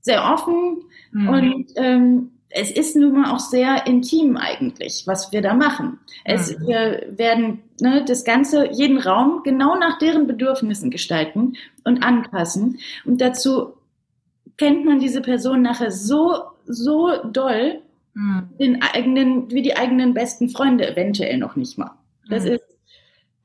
sehr 0.00 0.24
offen 0.24 0.82
mhm. 1.12 1.28
und 1.28 1.66
ähm, 1.76 2.30
es 2.48 2.70
ist 2.70 2.96
nun 2.96 3.20
mal 3.20 3.32
auch 3.32 3.40
sehr 3.40 3.86
intim 3.86 4.36
eigentlich, 4.36 5.02
was 5.06 5.32
wir 5.32 5.42
da 5.42 5.52
machen. 5.54 5.98
Es, 6.24 6.58
mhm. 6.58 6.66
Wir 6.66 7.06
werden 7.10 7.62
ne, 7.80 8.04
das 8.06 8.24
Ganze, 8.24 8.72
jeden 8.72 8.98
Raum 8.98 9.42
genau 9.44 9.76
nach 9.76 9.98
deren 9.98 10.26
Bedürfnissen 10.26 10.90
gestalten 10.90 11.54
und 11.84 12.02
anpassen. 12.02 12.78
Und 13.04 13.20
dazu 13.20 13.74
kennt 14.56 14.86
man 14.86 15.00
diese 15.00 15.20
Person 15.20 15.60
nachher 15.60 15.90
so, 15.90 16.34
so 16.64 17.10
doll, 17.30 17.80
mhm. 18.14 18.48
den 18.58 18.80
eigenen, 18.80 19.50
wie 19.50 19.62
die 19.62 19.76
eigenen 19.76 20.14
besten 20.14 20.48
Freunde 20.48 20.88
eventuell 20.88 21.36
noch 21.36 21.56
nicht 21.56 21.76
mal. 21.76 21.90
Das 22.30 22.44
mhm. 22.44 22.52
ist 22.52 22.75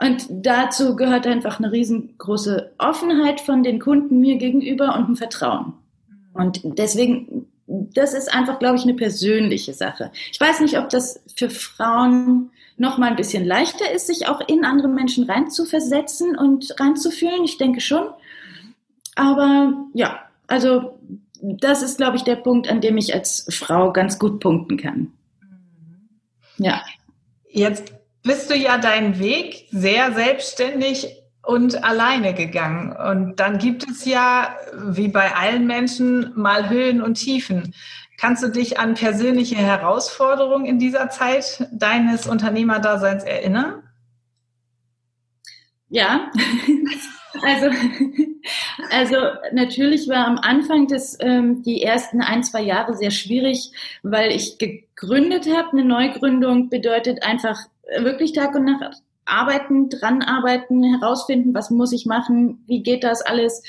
und 0.01 0.27
dazu 0.29 0.95
gehört 0.95 1.27
einfach 1.27 1.59
eine 1.59 1.71
riesengroße 1.71 2.73
Offenheit 2.77 3.39
von 3.39 3.63
den 3.63 3.79
Kunden 3.79 4.19
mir 4.19 4.37
gegenüber 4.37 4.95
und 4.95 5.09
ein 5.09 5.15
Vertrauen. 5.15 5.73
Mhm. 6.07 6.41
Und 6.41 6.61
deswegen 6.63 7.47
das 7.71 8.13
ist 8.13 8.33
einfach, 8.33 8.59
glaube 8.59 8.77
ich, 8.77 8.83
eine 8.83 8.93
persönliche 8.93 9.73
Sache. 9.73 10.11
Ich 10.31 10.39
weiß 10.39 10.59
nicht, 10.59 10.77
ob 10.77 10.89
das 10.89 11.21
für 11.35 11.49
Frauen 11.49 12.51
noch 12.77 12.97
mal 12.97 13.09
ein 13.09 13.15
bisschen 13.15 13.45
leichter 13.45 13.91
ist, 13.91 14.07
sich 14.07 14.27
auch 14.27 14.41
in 14.47 14.65
andere 14.65 14.87
Menschen 14.87 15.29
reinzuversetzen 15.29 16.37
und 16.37 16.75
reinzufühlen. 16.79 17.43
Ich 17.43 17.57
denke 17.57 17.79
schon. 17.79 18.09
Aber 19.15 19.73
ja, 19.93 20.19
also 20.47 20.99
das 21.41 21.81
ist, 21.81 21.97
glaube 21.97 22.17
ich, 22.17 22.23
der 22.23 22.35
Punkt, 22.35 22.69
an 22.69 22.81
dem 22.81 22.97
ich 22.97 23.13
als 23.13 23.47
Frau 23.49 23.93
ganz 23.93 24.19
gut 24.19 24.39
punkten 24.39 24.77
kann. 24.77 25.13
Ja. 26.57 26.83
Jetzt 27.49 27.93
bist 28.23 28.49
du 28.49 28.55
ja 28.55 28.77
deinen 28.77 29.19
Weg 29.19 29.67
sehr 29.71 30.13
selbstständig 30.13 31.21
und 31.43 31.83
alleine 31.83 32.33
gegangen. 32.33 32.95
Und 32.95 33.39
dann 33.39 33.57
gibt 33.57 33.89
es 33.89 34.05
ja, 34.05 34.55
wie 34.75 35.07
bei 35.07 35.35
allen 35.35 35.65
Menschen, 35.65 36.31
mal 36.35 36.69
Höhen 36.69 37.01
und 37.01 37.15
Tiefen. 37.15 37.73
Kannst 38.19 38.43
du 38.43 38.49
dich 38.49 38.79
an 38.79 38.93
persönliche 38.93 39.55
Herausforderungen 39.55 40.65
in 40.65 40.77
dieser 40.77 41.09
Zeit 41.09 41.67
deines 41.71 42.27
Unternehmerdaseins 42.27 43.23
erinnern? 43.23 43.81
Ja, 45.89 46.31
also, 47.41 47.69
also 48.91 49.15
natürlich 49.51 50.07
war 50.07 50.27
am 50.27 50.37
Anfang 50.37 50.87
des, 50.87 51.17
ähm, 51.19 51.63
die 51.63 51.81
ersten 51.81 52.21
ein, 52.21 52.43
zwei 52.43 52.61
Jahre 52.61 52.95
sehr 52.95 53.11
schwierig, 53.11 53.71
weil 54.03 54.31
ich 54.31 54.59
gegründet 54.59 55.47
habe. 55.47 55.71
Eine 55.71 55.83
Neugründung 55.83 56.69
bedeutet 56.69 57.23
einfach 57.23 57.57
wirklich 57.99 58.33
Tag 58.33 58.55
und 58.55 58.65
Nacht 58.65 59.01
arbeiten, 59.25 59.89
dran 59.89 60.21
arbeiten, 60.21 60.83
herausfinden, 60.83 61.53
was 61.53 61.69
muss 61.69 61.91
ich 61.91 62.05
machen, 62.05 62.63
wie 62.67 62.83
geht 62.83 63.03
das 63.03 63.21
alles, 63.21 63.63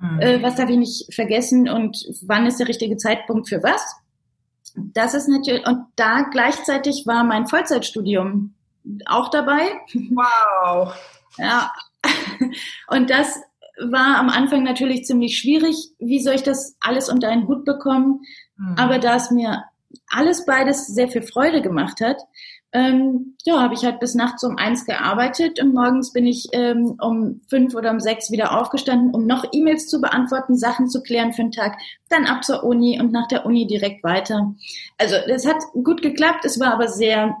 mhm. 0.00 0.20
äh, 0.20 0.42
was 0.42 0.56
darf 0.56 0.68
ich 0.68 0.76
nicht 0.76 1.14
vergessen 1.14 1.68
und 1.68 1.96
wann 2.22 2.46
ist 2.46 2.58
der 2.58 2.68
richtige 2.68 2.96
Zeitpunkt 2.96 3.48
für 3.48 3.62
was. 3.62 3.96
Das 4.74 5.14
ist 5.14 5.28
natürlich, 5.28 5.66
und 5.66 5.86
da 5.96 6.22
gleichzeitig 6.30 7.04
war 7.06 7.24
mein 7.24 7.46
Vollzeitstudium 7.46 8.54
auch 9.06 9.30
dabei. 9.30 9.62
Wow. 9.92 10.94
Ja. 11.38 11.72
Und 12.88 13.10
das 13.10 13.40
war 13.80 14.18
am 14.18 14.28
Anfang 14.28 14.62
natürlich 14.62 15.04
ziemlich 15.04 15.38
schwierig. 15.38 15.76
Wie 15.98 16.20
soll 16.20 16.34
ich 16.34 16.42
das 16.42 16.76
alles 16.80 17.08
unter 17.08 17.28
einen 17.28 17.48
Hut 17.48 17.64
bekommen? 17.64 18.20
Mhm. 18.56 18.74
Aber 18.76 18.98
da 18.98 19.16
es 19.16 19.30
mir 19.30 19.64
alles 20.08 20.44
beides 20.44 20.86
sehr 20.86 21.08
viel 21.08 21.22
Freude 21.22 21.62
gemacht 21.62 22.00
hat, 22.00 22.18
ähm, 22.72 23.36
ja, 23.44 23.60
habe 23.60 23.74
ich 23.74 23.84
halt 23.84 23.98
bis 23.98 24.14
nachts 24.14 24.44
um 24.44 24.56
eins 24.56 24.84
gearbeitet 24.84 25.60
und 25.62 25.72
morgens 25.72 26.12
bin 26.12 26.26
ich 26.26 26.48
ähm, 26.52 26.96
um 27.00 27.40
fünf 27.48 27.74
oder 27.74 27.90
um 27.90 28.00
sechs 28.00 28.30
wieder 28.30 28.60
aufgestanden, 28.60 29.14
um 29.14 29.26
noch 29.26 29.44
E-Mails 29.52 29.86
zu 29.86 30.00
beantworten, 30.00 30.56
Sachen 30.56 30.88
zu 30.88 31.02
klären 31.02 31.32
für 31.32 31.42
den 31.42 31.52
Tag, 31.52 31.78
dann 32.10 32.26
ab 32.26 32.44
zur 32.44 32.64
Uni 32.64 33.00
und 33.00 33.10
nach 33.10 33.26
der 33.28 33.46
Uni 33.46 33.66
direkt 33.66 34.04
weiter. 34.04 34.54
Also 34.98 35.16
das 35.26 35.46
hat 35.46 35.62
gut 35.72 36.02
geklappt, 36.02 36.44
es 36.44 36.60
war 36.60 36.74
aber 36.74 36.88
sehr 36.88 37.36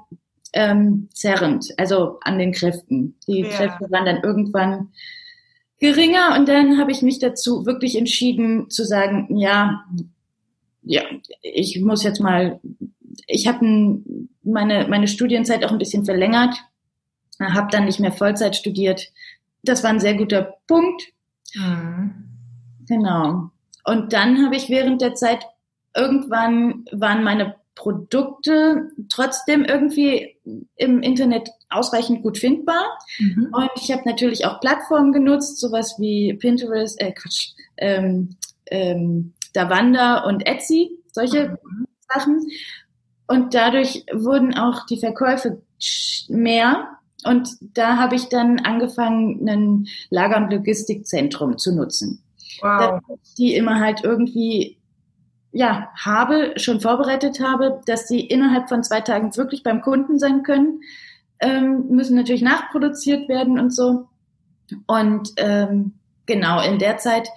ähm, 0.54 1.08
zerrend, 1.12 1.74
also 1.76 2.18
an 2.22 2.38
den 2.38 2.52
Kräften. 2.52 3.16
Die 3.26 3.40
ja. 3.40 3.48
Kräfte 3.48 3.90
waren 3.90 4.06
dann 4.06 4.22
irgendwann 4.22 4.92
geringer 5.78 6.36
und 6.38 6.48
dann 6.48 6.78
habe 6.78 6.90
ich 6.90 7.02
mich 7.02 7.18
dazu 7.18 7.66
wirklich 7.66 7.98
entschieden 7.98 8.70
zu 8.70 8.84
sagen, 8.84 9.36
ja, 9.36 9.84
ja, 10.82 11.02
ich 11.42 11.80
muss 11.82 12.02
jetzt 12.02 12.20
mal 12.20 12.60
ich 13.26 13.46
habe 13.46 13.64
meine, 14.42 14.88
meine 14.88 15.08
Studienzeit 15.08 15.64
auch 15.64 15.72
ein 15.72 15.78
bisschen 15.78 16.04
verlängert, 16.04 16.54
habe 17.40 17.70
dann 17.70 17.84
nicht 17.84 18.00
mehr 18.00 18.12
Vollzeit 18.12 18.56
studiert. 18.56 19.12
Das 19.62 19.82
war 19.82 19.90
ein 19.90 20.00
sehr 20.00 20.14
guter 20.14 20.54
Punkt. 20.66 21.02
Mhm. 21.54 22.28
Genau. 22.86 23.50
Und 23.84 24.12
dann 24.12 24.44
habe 24.44 24.56
ich 24.56 24.68
während 24.68 25.02
der 25.02 25.14
Zeit 25.14 25.44
irgendwann 25.94 26.84
waren 26.92 27.24
meine 27.24 27.56
Produkte 27.74 28.90
trotzdem 29.08 29.64
irgendwie 29.64 30.36
im 30.76 31.00
Internet 31.00 31.48
ausreichend 31.70 32.22
gut 32.22 32.38
findbar. 32.38 32.98
Mhm. 33.18 33.50
Und 33.52 33.70
ich 33.76 33.92
habe 33.92 34.02
natürlich 34.04 34.46
auch 34.46 34.60
Plattformen 34.60 35.12
genutzt, 35.12 35.60
sowas 35.60 35.94
wie 35.98 36.34
Pinterest, 36.34 37.00
äh 37.00 37.12
Quatsch, 37.12 37.52
ähm, 37.76 38.36
ähm, 38.66 39.32
Davanda 39.52 40.24
und 40.24 40.46
Etsy, 40.46 40.90
solche 41.12 41.58
mhm. 41.62 41.86
Sachen. 42.12 42.46
Und 43.28 43.54
dadurch 43.54 44.04
wurden 44.12 44.54
auch 44.54 44.84
die 44.86 44.98
Verkäufe 44.98 45.62
mehr. 46.28 46.98
Und 47.24 47.50
da 47.60 47.96
habe 47.98 48.16
ich 48.16 48.30
dann 48.30 48.60
angefangen, 48.60 49.46
ein 49.48 49.86
Lager- 50.08 50.38
und 50.38 50.50
Logistikzentrum 50.50 51.58
zu 51.58 51.76
nutzen. 51.76 52.22
Wow. 52.62 53.02
Die 53.36 53.54
immer 53.54 53.80
halt 53.80 54.02
irgendwie, 54.02 54.78
ja, 55.52 55.90
habe, 55.94 56.54
schon 56.56 56.80
vorbereitet 56.80 57.40
habe, 57.40 57.82
dass 57.86 58.06
die 58.06 58.26
innerhalb 58.26 58.70
von 58.70 58.82
zwei 58.82 59.02
Tagen 59.02 59.36
wirklich 59.36 59.62
beim 59.62 59.82
Kunden 59.82 60.18
sein 60.18 60.42
können, 60.42 60.80
ähm, 61.40 61.88
müssen 61.90 62.16
natürlich 62.16 62.42
nachproduziert 62.42 63.28
werden 63.28 63.58
und 63.58 63.74
so. 63.74 64.08
Und 64.86 65.32
ähm, 65.36 65.98
genau, 66.24 66.62
in 66.62 66.78
der 66.78 66.96
Zeit 66.96 67.28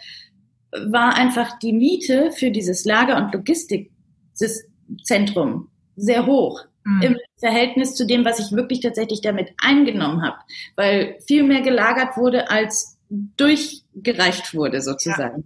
war 0.71 1.15
einfach 1.15 1.59
die 1.59 1.73
Miete 1.73 2.31
für 2.31 2.49
dieses 2.49 2.85
Lager- 2.85 3.17
und 3.17 3.33
Logistikzentrum 3.33 5.67
sehr 5.95 6.25
hoch 6.25 6.65
mhm. 6.83 7.01
im 7.01 7.17
Verhältnis 7.37 7.95
zu 7.95 8.05
dem, 8.05 8.25
was 8.25 8.39
ich 8.39 8.51
wirklich 8.51 8.81
tatsächlich 8.81 9.21
damit 9.21 9.51
eingenommen 9.61 10.21
habe, 10.23 10.37
weil 10.75 11.17
viel 11.27 11.43
mehr 11.43 11.61
gelagert 11.61 12.17
wurde, 12.17 12.49
als 12.49 12.97
durchgereicht 13.09 14.53
wurde 14.53 14.81
sozusagen. 14.81 15.41
Ja. 15.41 15.43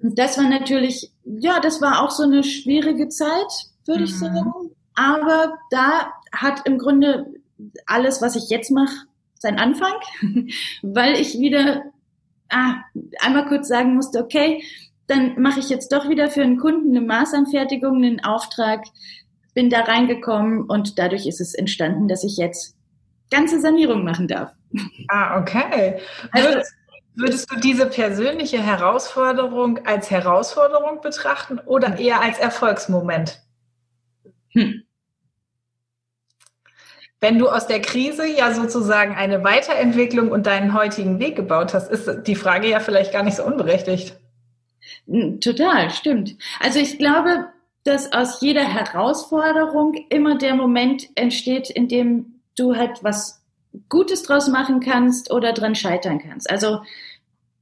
Und 0.00 0.18
das 0.18 0.38
war 0.38 0.48
natürlich, 0.48 1.12
ja, 1.24 1.60
das 1.60 1.80
war 1.80 2.02
auch 2.02 2.10
so 2.10 2.22
eine 2.22 2.44
schwierige 2.44 3.08
Zeit, 3.08 3.68
würde 3.86 4.00
mhm. 4.00 4.06
ich 4.06 4.18
sagen. 4.18 4.52
Aber 4.94 5.54
da 5.70 6.12
hat 6.32 6.66
im 6.66 6.78
Grunde 6.78 7.26
alles, 7.86 8.22
was 8.22 8.36
ich 8.36 8.48
jetzt 8.48 8.70
mache, 8.70 9.06
seinen 9.34 9.58
Anfang, 9.58 9.92
weil 10.82 11.14
ich 11.14 11.38
wieder 11.38 11.84
ah, 12.48 12.76
einmal 13.20 13.46
kurz 13.46 13.68
sagen 13.68 13.94
musste, 13.94 14.22
okay, 14.22 14.62
dann 15.06 15.40
mache 15.40 15.60
ich 15.60 15.70
jetzt 15.70 15.92
doch 15.92 16.08
wieder 16.08 16.28
für 16.28 16.42
einen 16.42 16.58
Kunden 16.58 16.96
eine 16.96 17.04
Maßanfertigung, 17.04 17.96
einen 17.96 18.24
Auftrag, 18.24 18.84
bin 19.58 19.70
da 19.70 19.80
reingekommen 19.80 20.62
und 20.62 21.00
dadurch 21.00 21.26
ist 21.26 21.40
es 21.40 21.52
entstanden, 21.52 22.06
dass 22.06 22.22
ich 22.22 22.36
jetzt 22.36 22.76
ganze 23.28 23.60
Sanierung 23.60 24.04
machen 24.04 24.28
darf. 24.28 24.52
Ah, 25.08 25.40
okay. 25.40 25.98
Also, 26.30 26.60
würdest, 27.16 27.50
du 27.50 27.58
diese 27.58 27.86
persönliche 27.86 28.62
Herausforderung 28.62 29.84
als 29.84 30.12
Herausforderung 30.12 31.00
betrachten 31.00 31.58
oder 31.58 31.98
eher 31.98 32.20
als 32.20 32.38
Erfolgsmoment? 32.38 33.40
Hm. 34.50 34.84
Wenn 37.18 37.40
du 37.40 37.48
aus 37.48 37.66
der 37.66 37.82
Krise 37.82 38.28
ja 38.28 38.54
sozusagen 38.54 39.16
eine 39.16 39.42
Weiterentwicklung 39.42 40.30
und 40.30 40.46
deinen 40.46 40.72
heutigen 40.72 41.18
Weg 41.18 41.34
gebaut 41.34 41.74
hast, 41.74 41.90
ist 41.90 42.28
die 42.28 42.36
Frage 42.36 42.68
ja 42.68 42.78
vielleicht 42.78 43.12
gar 43.12 43.24
nicht 43.24 43.38
so 43.38 43.44
unberechtigt. 43.44 44.14
Hm, 45.08 45.40
total, 45.40 45.90
stimmt. 45.90 46.36
Also 46.60 46.78
ich 46.78 46.96
glaube, 46.98 47.48
dass 47.84 48.12
aus 48.12 48.40
jeder 48.40 48.64
Herausforderung 48.64 49.94
immer 50.10 50.36
der 50.36 50.54
Moment 50.54 51.08
entsteht, 51.14 51.70
in 51.70 51.88
dem 51.88 52.40
du 52.56 52.76
halt 52.76 53.02
was 53.02 53.42
Gutes 53.88 54.22
draus 54.22 54.48
machen 54.48 54.80
kannst 54.80 55.30
oder 55.30 55.52
dran 55.52 55.74
scheitern 55.74 56.18
kannst. 56.18 56.50
Also 56.50 56.80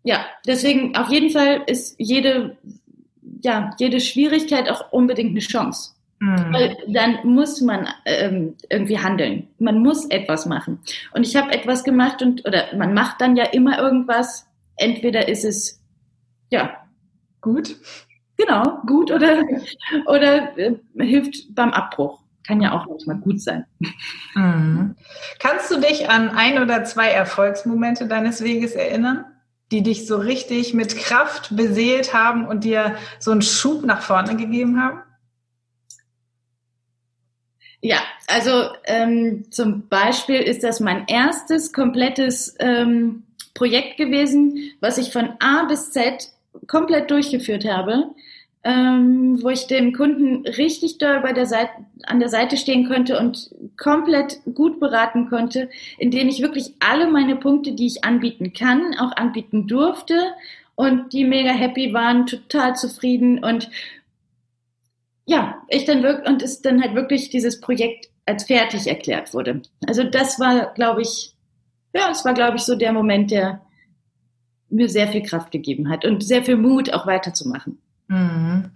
ja, 0.02 0.24
deswegen 0.46 0.96
auf 0.96 1.11
jeden 1.11 1.31
Fall 1.31 1.62
ist 1.66 1.96
jede, 1.98 2.57
ja, 3.42 3.74
jede 3.79 4.00
Schwierigkeit 4.00 4.70
auch 4.70 4.92
unbedingt 4.92 5.31
eine 5.31 5.40
Chance. 5.40 5.96
Mhm. 6.20 6.52
Weil 6.52 6.76
dann 6.88 7.18
muss 7.24 7.61
man 7.61 7.88
ähm, 8.05 8.55
irgendwie 8.70 8.98
handeln. 8.98 9.48
Man 9.59 9.81
muss 9.81 10.07
etwas 10.07 10.46
machen. 10.46 10.81
Und 11.12 11.26
ich 11.26 11.37
habe 11.37 11.52
etwas 11.52 11.85
gemacht 11.85 12.22
und 12.22 12.46
oder 12.46 12.74
man 12.76 12.94
macht 12.94 13.20
dann 13.20 13.37
ja 13.37 13.44
immer 13.44 13.79
irgendwas. 13.79 14.46
Entweder 14.76 15.29
ist 15.29 15.44
es 15.44 15.83
ja 16.50 16.76
gut, 17.40 17.76
genau 18.37 18.81
gut 18.87 19.11
oder 19.11 19.42
oder 20.07 20.57
äh, 20.59 20.75
hilft 20.99 21.55
beim 21.55 21.72
Abbruch. 21.72 22.20
Kann 22.46 22.61
ja 22.61 22.72
auch 22.72 22.87
manchmal 22.87 23.16
gut 23.16 23.40
sein. 23.40 23.66
Mhm. 24.35 24.94
Kannst 25.40 25.70
du 25.70 25.81
dich 25.81 26.09
an 26.09 26.31
ein 26.31 26.62
oder 26.62 26.85
zwei 26.85 27.09
Erfolgsmomente 27.09 28.07
deines 28.07 28.42
Weges 28.44 28.72
erinnern, 28.72 29.25
die 29.72 29.83
dich 29.83 30.07
so 30.07 30.16
richtig 30.16 30.72
mit 30.72 30.96
Kraft 30.96 31.57
beseelt 31.57 32.14
haben 32.14 32.46
und 32.46 32.62
dir 32.62 32.96
so 33.18 33.33
einen 33.33 33.42
Schub 33.42 33.85
nach 33.85 34.01
vorne 34.01 34.37
gegeben 34.37 34.81
haben? 34.81 35.03
Ja, 37.81 37.99
also 38.27 38.70
ähm, 38.85 39.51
zum 39.51 39.88
Beispiel 39.88 40.40
ist 40.40 40.62
das 40.62 40.81
mein 40.81 41.07
erstes 41.09 41.72
komplettes 41.72 42.55
ähm, 42.59 43.25
Projekt 43.55 43.96
gewesen, 43.96 44.72
was 44.81 44.99
ich 44.99 45.12
von 45.12 45.35
A 45.40 45.64
bis 45.64 45.90
Z 45.90 46.33
komplett 46.66 47.11
durchgeführt 47.11 47.64
habe, 47.64 48.11
ähm, 48.64 49.42
wo 49.42 49.51
ich 49.51 49.66
dem 49.69 49.92
Kunden 49.92 50.47
richtig 50.47 50.99
doll 50.99 51.21
bei 51.21 51.33
der 51.33 51.47
Seite, 51.47 51.71
an 52.05 52.19
der 52.19 52.29
Seite 52.29 52.57
stehen 52.57 52.88
konnte 52.88 53.19
und 53.19 53.51
komplett 53.77 54.40
gut 54.55 54.81
beraten 54.81 55.29
konnte, 55.29 55.71
in 55.99 56.11
denen 56.11 56.29
ich 56.29 56.42
wirklich 56.42 56.75
alle 56.81 57.09
meine 57.09 57.37
Punkte, 57.37 57.73
die 57.73 57.87
ich 57.87 58.05
anbieten 58.05 58.53
kann, 58.53 58.97
auch 58.99 59.12
anbieten 59.16 59.69
durfte 59.69 60.14
und 60.75 61.12
die 61.12 61.25
mega 61.25 61.51
happy 61.51 61.92
waren, 61.92 62.27
total 62.27 62.75
zufrieden 62.75 63.42
und 63.42 63.71
ja, 65.27 65.62
ich 65.69 65.85
dann 65.85 66.03
wirklich, 66.03 66.29
und 66.29 66.42
es 66.42 66.62
dann 66.62 66.81
halt 66.81 66.95
wirklich 66.95 67.31
dieses 67.31 67.61
Projekt 67.61 68.09
als 68.27 68.45
fertig 68.45 68.87
erklärt 68.87 69.35
wurde. 69.35 69.62
Also 69.87 70.05
das 70.05 70.38
war, 70.38 70.73
glaube 70.75 71.03
ich, 71.03 71.33
ja, 71.95 72.11
es 72.11 72.25
war, 72.25 72.35
glaube 72.35 72.57
ich, 72.57 72.62
so 72.62 72.77
der 72.77 72.92
Moment, 72.92 73.31
der 73.31 73.61
mir 74.68 74.88
sehr 74.88 75.09
viel 75.09 75.22
Kraft 75.22 75.50
gegeben 75.50 75.88
hat 75.88 76.05
und 76.05 76.22
sehr 76.22 76.42
viel 76.42 76.57
Mut, 76.57 76.92
auch 76.92 77.07
weiterzumachen. 77.07 77.79
Mhm. 78.09 78.70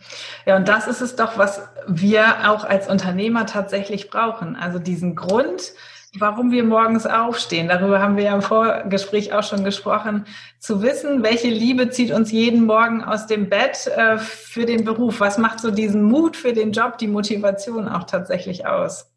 Ja, 0.47 0.57
und 0.57 0.69
das 0.69 0.89
ist 0.89 1.01
es 1.01 1.17
doch, 1.17 1.39
was 1.39 1.63
wir 1.87 2.51
auch 2.51 2.65
als 2.65 2.89
Unternehmer 2.89 3.47
tatsächlich 3.47 4.11
brauchen. 4.11 4.57
Also 4.57 4.79
diesen 4.79 5.15
Grund, 5.15 5.73
warum 6.19 6.51
wir 6.51 6.65
morgens 6.65 7.07
aufstehen. 7.07 7.69
Darüber 7.69 8.01
haben 8.01 8.17
wir 8.17 8.25
ja 8.25 8.35
im 8.35 8.43
Vorgespräch 8.43 9.33
auch 9.33 9.45
schon 9.45 9.63
gesprochen. 9.63 10.25
Zu 10.59 10.83
wissen, 10.83 11.23
welche 11.23 11.49
Liebe 11.49 11.91
zieht 11.91 12.11
uns 12.11 12.33
jeden 12.33 12.67
Morgen 12.67 13.05
aus 13.05 13.27
dem 13.27 13.49
Bett 13.49 13.87
äh, 13.87 14.19
für 14.19 14.67
den 14.67 14.85
Beruf? 14.85 15.21
Was 15.21 15.39
macht 15.39 15.61
so 15.61 15.71
diesen 15.71 16.03
Mut 16.03 16.37
für 16.37 16.53
den 16.53 16.73
Job, 16.73 16.99
die 16.99 17.07
Motivation 17.07 17.89
auch 17.89 18.05
tatsächlich 18.05 18.67
aus? 18.67 19.13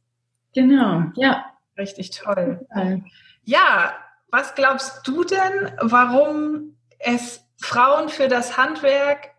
Genau, 0.53 1.05
ja. 1.15 1.45
Richtig 1.75 2.11
toll. 2.11 2.67
Ja, 3.45 3.93
was 4.33 4.55
glaubst 4.55 5.07
du 5.07 5.23
denn, 5.23 5.71
warum 5.79 6.75
es 6.97 7.45
Frauen 7.57 8.09
für 8.09 8.27
das 8.27 8.57
Handwerk 8.57 9.29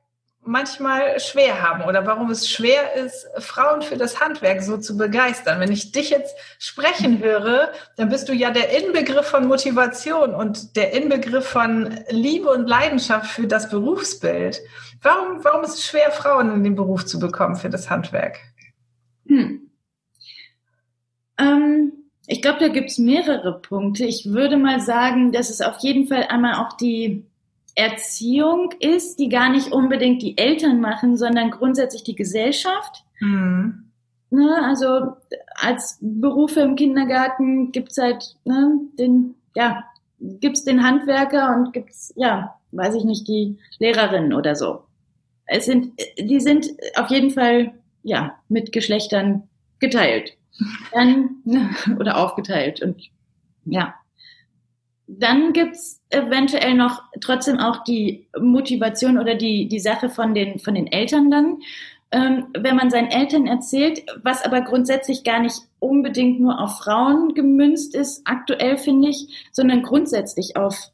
manchmal 0.41 1.19
schwer 1.19 1.63
haben 1.63 1.83
oder 1.83 2.07
warum 2.07 2.31
es 2.31 2.49
schwer 2.49 2.95
ist, 2.95 3.27
Frauen 3.39 3.83
für 3.83 3.97
das 3.97 4.21
Handwerk 4.21 4.63
so 4.63 4.77
zu 4.77 4.97
begeistern. 4.97 5.59
Wenn 5.59 5.73
ich 5.73 5.91
dich 5.91 6.11
jetzt 6.11 6.37
sprechen 6.61 7.19
höre, 7.19 7.73
dann 7.97 8.09
bist 8.09 8.29
du 8.29 8.33
ja 8.33 8.53
der 8.53 8.71
Inbegriff 8.85 9.27
von 9.27 9.49
Motivation 9.49 10.33
und 10.33 10.77
der 10.77 10.93
Inbegriff 10.93 11.49
von 11.49 11.99
Liebe 12.11 12.49
und 12.51 12.69
Leidenschaft 12.69 13.33
für 13.33 13.49
das 13.49 13.71
Berufsbild. 13.71 14.61
Warum, 15.03 15.43
warum 15.43 15.65
ist 15.65 15.75
es 15.75 15.87
schwer, 15.87 16.13
Frauen 16.13 16.55
in 16.55 16.63
den 16.63 16.77
Beruf 16.77 17.05
zu 17.05 17.19
bekommen 17.19 17.57
für 17.57 17.69
das 17.69 17.91
Handwerk? 17.91 18.39
Hm. 19.27 19.73
Ähm, 21.37 22.04
ich 22.27 22.43
glaube, 22.43 22.59
da 22.61 22.69
gibt 22.69 22.91
es 22.91 22.99
mehrere 22.99 23.61
Punkte. 23.61 24.05
Ich 24.05 24.33
würde 24.33 24.57
mal 24.57 24.81
sagen, 24.81 25.33
dass 25.33 25.51
es 25.51 25.61
auf 25.61 25.79
jeden 25.81 26.07
Fall 26.07 26.25
einmal 26.29 26.55
auch 26.55 26.75
die 26.77 27.25
Erziehung 27.75 28.73
ist, 28.81 29.19
die 29.19 29.29
gar 29.29 29.51
nicht 29.51 29.73
unbedingt 29.73 30.23
die 30.23 30.39
Eltern 30.39 30.81
machen, 30.81 31.17
sondern 31.17 31.51
grundsätzlich 31.51 32.05
die 32.05 32.15
Gesellschaft. 32.15 33.05
Mhm. 33.21 33.91
Ne, 34.31 34.59
also 34.65 35.13
als 35.55 35.99
Berufe 36.01 36.61
im 36.61 36.77
Kindergarten 36.77 37.73
gibt's 37.73 37.99
halt 37.99 38.37
ne, 38.45 38.81
den, 38.99 39.35
ja, 39.55 39.85
gibt's 40.19 40.65
den 40.65 40.83
Handwerker 40.83 41.55
und 41.57 41.73
gibt's, 41.73 42.13
ja, 42.17 42.59
weiß 42.73 42.95
ich 42.97 43.05
nicht, 43.05 43.29
die 43.29 43.59
Lehrerin 43.79 44.33
oder 44.33 44.57
so. 44.57 44.83
Es 45.47 45.67
sind, 45.67 45.93
die 46.19 46.41
sind 46.41 46.71
auf 46.97 47.11
jeden 47.11 47.31
Fall, 47.31 47.75
ja, 48.03 48.37
mit 48.49 48.73
Geschlechtern 48.73 49.49
geteilt. 49.79 50.37
Dann, 50.93 51.43
oder 51.99 52.17
aufgeteilt 52.17 52.83
und, 52.83 53.11
ja. 53.65 53.95
Dann 55.07 55.53
gibt's 55.53 56.01
eventuell 56.09 56.75
noch 56.75 57.03
trotzdem 57.21 57.59
auch 57.59 57.85
die 57.85 58.27
Motivation 58.41 59.19
oder 59.19 59.35
die, 59.35 59.69
die 59.69 59.79
Sache 59.81 60.09
von 60.09 60.35
den, 60.35 60.59
von 60.59 60.75
den 60.75 60.87
Eltern 60.87 61.31
dann. 61.31 61.59
Ähm, 62.11 62.47
wenn 62.57 62.77
man 62.77 62.91
seinen 62.91 63.09
Eltern 63.11 63.47
erzählt, 63.47 64.03
was 64.23 64.45
aber 64.45 64.63
grundsätzlich 64.63 65.25
gar 65.25 65.41
nicht 65.41 65.57
unbedingt 65.79 66.41
nur 66.41 66.61
auf 66.61 66.79
Frauen 66.79 67.35
gemünzt 67.35 67.95
ist, 67.95 68.23
aktuell 68.25 68.79
finde 68.79 69.09
ich, 69.09 69.49
sondern 69.53 69.83
grundsätzlich 69.83 70.57
auf 70.57 70.91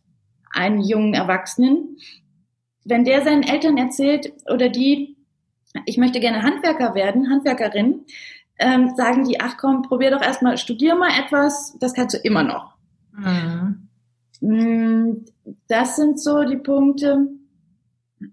einen 0.50 0.80
jungen 0.80 1.14
Erwachsenen. 1.14 1.98
Wenn 2.84 3.04
der 3.04 3.22
seinen 3.22 3.42
Eltern 3.42 3.76
erzählt 3.76 4.32
oder 4.50 4.68
die, 4.68 5.16
ich 5.84 5.98
möchte 5.98 6.20
gerne 6.20 6.42
Handwerker 6.42 6.94
werden, 6.94 7.30
Handwerkerin, 7.30 8.06
ähm, 8.60 8.94
sagen 8.94 9.26
die, 9.26 9.40
ach 9.40 9.56
komm, 9.56 9.82
probier 9.82 10.10
doch 10.10 10.22
erstmal, 10.22 10.58
studier 10.58 10.94
mal 10.94 11.10
etwas, 11.18 11.76
das 11.80 11.94
kannst 11.94 12.14
du 12.14 12.18
immer 12.18 12.42
noch. 12.42 12.74
Mhm. 13.12 13.88
Mm, 14.40 15.24
das 15.66 15.96
sind 15.96 16.20
so 16.20 16.44
die 16.44 16.58
Punkte. 16.58 17.28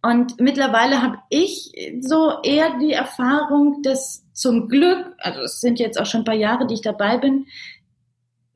Und 0.01 0.39
mittlerweile 0.39 1.01
habe 1.01 1.19
ich 1.29 1.71
so 2.01 2.41
eher 2.43 2.77
die 2.77 2.91
Erfahrung, 2.91 3.81
dass 3.83 4.25
zum 4.33 4.67
Glück, 4.67 5.15
also 5.17 5.41
es 5.41 5.61
sind 5.61 5.79
jetzt 5.79 5.99
auch 5.99 6.05
schon 6.05 6.21
ein 6.21 6.25
paar 6.25 6.35
Jahre, 6.35 6.67
die 6.67 6.75
ich 6.75 6.81
dabei 6.81 7.17
bin, 7.17 7.47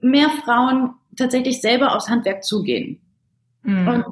mehr 0.02 0.30
Frauen 0.44 0.96
tatsächlich 1.16 1.62
selber 1.62 1.96
aufs 1.96 2.10
Handwerk 2.10 2.44
zugehen. 2.44 3.00
Mhm. 3.64 3.88
Und, 3.88 4.06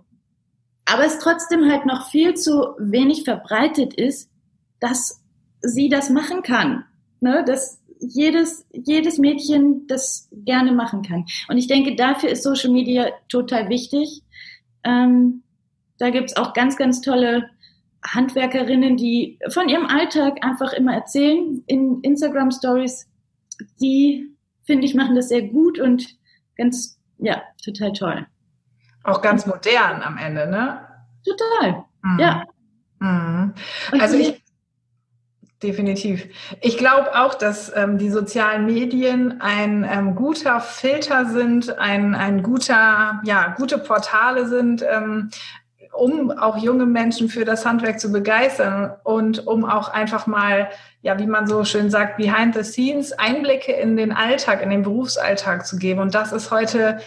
aber 0.86 1.06
es 1.06 1.20
trotzdem 1.20 1.70
halt 1.70 1.86
noch 1.86 2.10
viel 2.10 2.36
zu 2.36 2.74
wenig 2.80 3.24
verbreitet 3.24 3.94
ist, 3.94 4.32
dass 4.80 5.22
sie 5.62 5.90
das 5.90 6.10
machen 6.10 6.42
kann. 6.42 6.86
Ne? 7.22 7.44
Dass 7.46 7.80
jedes, 8.00 8.66
jedes 8.72 9.18
Mädchen 9.18 9.86
das 9.88 10.30
gerne 10.32 10.72
machen 10.72 11.02
kann. 11.02 11.26
Und 11.50 11.58
ich 11.58 11.68
denke, 11.68 11.96
dafür 11.96 12.30
ist 12.30 12.44
Social 12.44 12.72
Media 12.72 13.10
total 13.28 13.70
wichtig. 13.70 14.24
Ähm, 14.84 15.44
da 15.98 16.10
gibt's 16.10 16.38
auch 16.38 16.54
ganz, 16.54 16.78
ganz 16.78 17.02
tolle 17.02 17.50
Handwerkerinnen, 18.06 18.96
die 18.96 19.38
von 19.50 19.68
ihrem 19.68 19.86
Alltag 19.86 20.38
einfach 20.42 20.72
immer 20.74 20.94
erzählen 20.94 21.62
in 21.68 22.00
Instagram 22.02 22.52
Stories. 22.52 23.08
Die, 23.82 24.34
finde 24.64 24.86
ich, 24.86 24.96
machen 24.96 25.16
das 25.16 25.28
sehr 25.28 25.42
gut 25.42 25.80
und 25.80 26.08
ganz, 26.56 26.98
ja, 27.18 27.42
total 27.64 27.92
toll. 27.92 28.28
Auch 29.04 29.22
ganz 29.22 29.46
modern 29.46 30.02
am 30.02 30.18
Ende, 30.18 30.50
ne? 30.50 30.88
Total, 31.26 31.84
mhm. 32.02 32.20
ja. 32.20 32.46
Mhm. 33.00 33.54
Also 33.92 34.18
ich, 34.18 34.39
Definitiv. 35.62 36.30
Ich 36.62 36.78
glaube 36.78 37.20
auch, 37.20 37.34
dass 37.34 37.76
ähm, 37.76 37.98
die 37.98 38.10
sozialen 38.10 38.66
Medien 38.66 39.42
ein 39.42 39.86
ähm, 39.90 40.16
guter 40.16 40.62
Filter 40.62 41.26
sind, 41.26 41.78
ein, 41.78 42.16
ein 42.16 42.44
guter, 42.44 43.20
ja, 43.26 43.56
gute 43.58 43.78
Portale 43.78 44.48
sind, 44.48 44.86
ähm, 44.90 45.32
um 45.92 46.32
auch 46.32 46.58
junge 46.58 46.86
Menschen 46.86 47.28
für 47.28 47.44
das 47.44 47.66
Handwerk 47.66 48.00
zu 48.00 48.10
begeistern 48.10 48.94
und 49.04 49.48
um 49.48 49.66
auch 49.66 49.90
einfach 49.90 50.28
mal, 50.28 50.70
ja, 51.02 51.20
wie 51.20 51.28
man 51.28 51.46
so 51.46 51.66
schön 51.66 51.90
sagt, 51.90 52.16
behind 52.16 52.56
the 52.56 52.64
scenes 52.64 53.12
Einblicke 53.12 53.74
in 53.74 53.98
den 53.98 54.14
Alltag, 54.14 54.62
in 54.62 54.70
den 54.70 54.84
Berufsalltag 54.84 55.68
zu 55.68 55.76
geben. 55.76 56.00
Und 56.00 56.16
das 56.16 56.32
ist 56.32 56.52
heute 56.52 57.00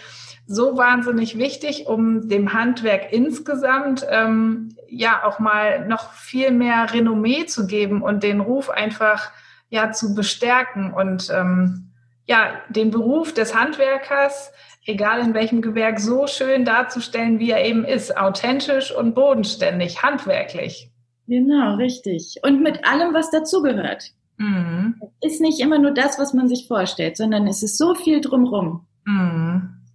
so 0.45 0.77
wahnsinnig 0.77 1.37
wichtig, 1.37 1.87
um 1.87 2.27
dem 2.27 2.53
Handwerk 2.53 3.11
insgesamt 3.11 4.05
ähm, 4.09 4.75
ja 4.87 5.23
auch 5.25 5.39
mal 5.39 5.87
noch 5.87 6.13
viel 6.13 6.51
mehr 6.51 6.93
Renommee 6.93 7.45
zu 7.45 7.65
geben 7.65 8.01
und 8.01 8.23
den 8.23 8.41
Ruf 8.41 8.69
einfach 8.69 9.31
ja 9.69 9.91
zu 9.91 10.13
bestärken 10.13 10.93
und 10.93 11.29
ähm, 11.33 11.91
ja 12.27 12.51
den 12.69 12.91
Beruf 12.91 13.33
des 13.33 13.55
Handwerkers, 13.55 14.51
egal 14.85 15.21
in 15.21 15.33
welchem 15.33 15.61
Gewerk, 15.61 15.99
so 15.99 16.27
schön 16.27 16.65
darzustellen, 16.65 17.39
wie 17.39 17.51
er 17.51 17.65
eben 17.65 17.85
ist, 17.85 18.17
authentisch 18.17 18.93
und 18.93 19.15
bodenständig, 19.15 20.03
handwerklich. 20.03 20.89
Genau, 21.27 21.75
richtig. 21.75 22.35
Und 22.43 22.61
mit 22.61 22.85
allem, 22.85 23.13
was 23.13 23.31
dazugehört. 23.31 24.11
Mhm. 24.37 24.99
Ist 25.21 25.41
nicht 25.41 25.59
immer 25.59 25.79
nur 25.79 25.91
das, 25.91 26.19
was 26.19 26.33
man 26.33 26.49
sich 26.49 26.67
vorstellt, 26.67 27.17
sondern 27.17 27.47
es 27.47 27.63
ist 27.63 27.77
so 27.77 27.95
viel 27.95 28.19
drumrum. 28.19 28.85
Mhm. 29.05 29.52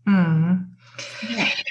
Mhm. 0.08 0.74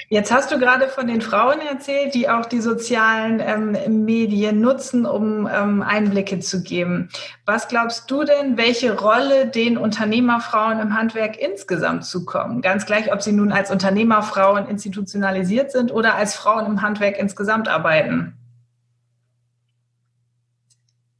Jetzt 0.08 0.32
hast 0.32 0.50
du 0.52 0.58
gerade 0.58 0.88
von 0.88 1.06
den 1.06 1.20
Frauen 1.20 1.60
erzählt, 1.60 2.14
die 2.14 2.30
auch 2.30 2.46
die 2.46 2.60
sozialen 2.60 3.40
ähm, 3.40 4.04
Medien 4.04 4.60
nutzen, 4.60 5.04
um 5.04 5.48
ähm, 5.52 5.82
Einblicke 5.82 6.38
zu 6.38 6.62
geben. 6.62 7.10
Was 7.44 7.68
glaubst 7.68 8.10
du 8.10 8.24
denn, 8.24 8.56
welche 8.56 8.96
Rolle 8.96 9.48
den 9.48 9.76
Unternehmerfrauen 9.76 10.78
im 10.78 10.96
Handwerk 10.96 11.36
insgesamt 11.38 12.04
zukommen? 12.04 12.62
Ganz 12.62 12.86
gleich, 12.86 13.12
ob 13.12 13.20
sie 13.20 13.32
nun 13.32 13.52
als 13.52 13.70
Unternehmerfrauen 13.70 14.66
institutionalisiert 14.66 15.72
sind 15.72 15.92
oder 15.92 16.14
als 16.14 16.34
Frauen 16.34 16.64
im 16.64 16.80
Handwerk 16.80 17.18
insgesamt 17.18 17.68
arbeiten. 17.68 18.34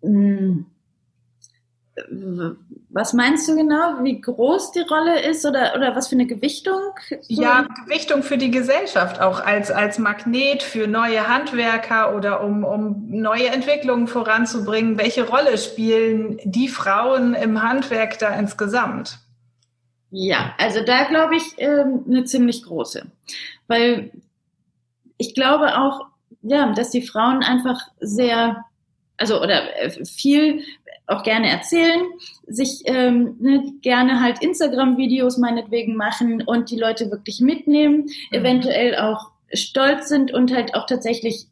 Hm 0.02 0.66
was 2.98 3.12
meinst 3.12 3.48
du 3.48 3.54
genau? 3.54 4.02
Wie 4.02 4.20
groß 4.20 4.72
die 4.72 4.80
Rolle 4.80 5.20
ist 5.20 5.46
oder, 5.46 5.72
oder 5.76 5.94
was 5.94 6.08
für 6.08 6.16
eine 6.16 6.26
Gewichtung? 6.26 6.80
So? 7.08 7.42
Ja, 7.42 7.62
Gewichtung 7.84 8.24
für 8.24 8.36
die 8.36 8.50
Gesellschaft, 8.50 9.20
auch 9.20 9.38
als, 9.38 9.70
als 9.70 10.00
Magnet 10.00 10.64
für 10.64 10.88
neue 10.88 11.28
Handwerker 11.28 12.16
oder 12.16 12.42
um, 12.42 12.64
um 12.64 13.06
neue 13.08 13.50
Entwicklungen 13.50 14.08
voranzubringen. 14.08 14.98
Welche 14.98 15.28
Rolle 15.28 15.58
spielen 15.58 16.40
die 16.42 16.66
Frauen 16.68 17.34
im 17.34 17.62
Handwerk 17.62 18.18
da 18.18 18.34
insgesamt? 18.34 19.18
Ja, 20.10 20.54
also 20.58 20.84
da 20.84 21.04
glaube 21.04 21.36
ich 21.36 21.54
ähm, 21.58 22.04
eine 22.08 22.24
ziemlich 22.24 22.64
große. 22.64 23.06
Weil 23.68 24.10
ich 25.18 25.34
glaube 25.34 25.78
auch, 25.78 26.06
ja, 26.42 26.72
dass 26.72 26.90
die 26.90 27.02
Frauen 27.02 27.44
einfach 27.44 27.80
sehr 28.00 28.64
also 29.18 29.42
oder 29.42 29.76
äh, 29.78 30.04
viel 30.04 30.64
auch 31.08 31.22
gerne 31.22 31.48
erzählen, 31.48 32.02
sich 32.46 32.82
ähm, 32.84 33.36
ne, 33.40 33.72
gerne 33.80 34.20
halt 34.20 34.42
Instagram-Videos 34.42 35.38
meinetwegen 35.38 35.96
machen 35.96 36.42
und 36.42 36.70
die 36.70 36.78
Leute 36.78 37.10
wirklich 37.10 37.40
mitnehmen, 37.40 38.02
mhm. 38.02 38.08
eventuell 38.30 38.96
auch 38.96 39.30
stolz 39.52 40.08
sind 40.08 40.32
und 40.32 40.54
halt 40.54 40.74
auch 40.74 40.86
tatsächlich 40.86 41.46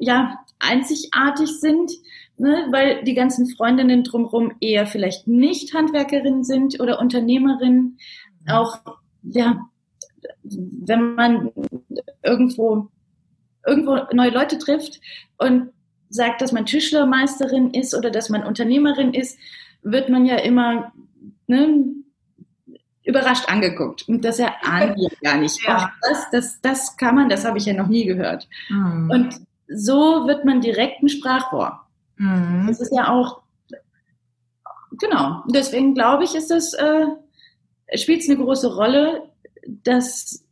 ja 0.00 0.40
einzigartig 0.58 1.60
sind, 1.60 1.92
ne, 2.38 2.66
weil 2.70 3.04
die 3.04 3.14
ganzen 3.14 3.46
Freundinnen 3.46 4.04
drumherum 4.04 4.52
eher 4.60 4.86
vielleicht 4.86 5.28
nicht 5.28 5.74
Handwerkerinnen 5.74 6.42
sind 6.42 6.80
oder 6.80 6.98
Unternehmerinnen. 6.98 7.98
Mhm. 8.44 8.50
Auch 8.50 8.78
ja, 9.22 9.68
wenn 10.42 11.14
man 11.14 11.50
irgendwo 12.22 12.88
irgendwo 13.66 13.98
neue 14.12 14.30
Leute 14.30 14.58
trifft 14.58 15.00
und 15.38 15.70
sagt, 16.14 16.40
dass 16.40 16.52
man 16.52 16.66
Tischlermeisterin 16.66 17.70
ist 17.70 17.94
oder 17.94 18.10
dass 18.10 18.28
man 18.28 18.44
Unternehmerin 18.44 19.12
ist, 19.12 19.38
wird 19.82 20.08
man 20.08 20.24
ja 20.24 20.36
immer 20.36 20.92
ne, 21.46 21.84
überrascht 23.04 23.48
angeguckt. 23.48 24.08
Und 24.08 24.24
das 24.24 24.38
erahnen 24.38 24.96
wir 24.96 25.10
gar 25.22 25.38
nicht. 25.38 25.62
Ja. 25.66 25.92
Das, 26.02 26.30
das, 26.30 26.60
das 26.60 26.96
kann 26.96 27.14
man, 27.14 27.28
das 27.28 27.44
habe 27.44 27.58
ich 27.58 27.66
ja 27.66 27.74
noch 27.74 27.88
nie 27.88 28.04
gehört. 28.04 28.48
Mhm. 28.68 29.10
Und 29.10 29.40
so 29.68 30.26
wird 30.26 30.44
man 30.44 30.60
direkt 30.60 31.02
ein 31.02 31.08
Sprachrohr. 31.08 31.80
Mhm. 32.16 32.66
Das 32.68 32.80
ist 32.80 32.94
ja 32.94 33.08
auch, 33.10 33.42
genau. 34.98 35.42
Deswegen 35.52 35.94
glaube 35.94 36.24
ich, 36.24 36.34
ist 36.34 36.50
das, 36.50 36.74
äh, 36.74 37.06
spielt 37.96 38.22
es 38.22 38.28
eine 38.28 38.38
große 38.38 38.74
Rolle, 38.74 39.30
dass 39.66 40.44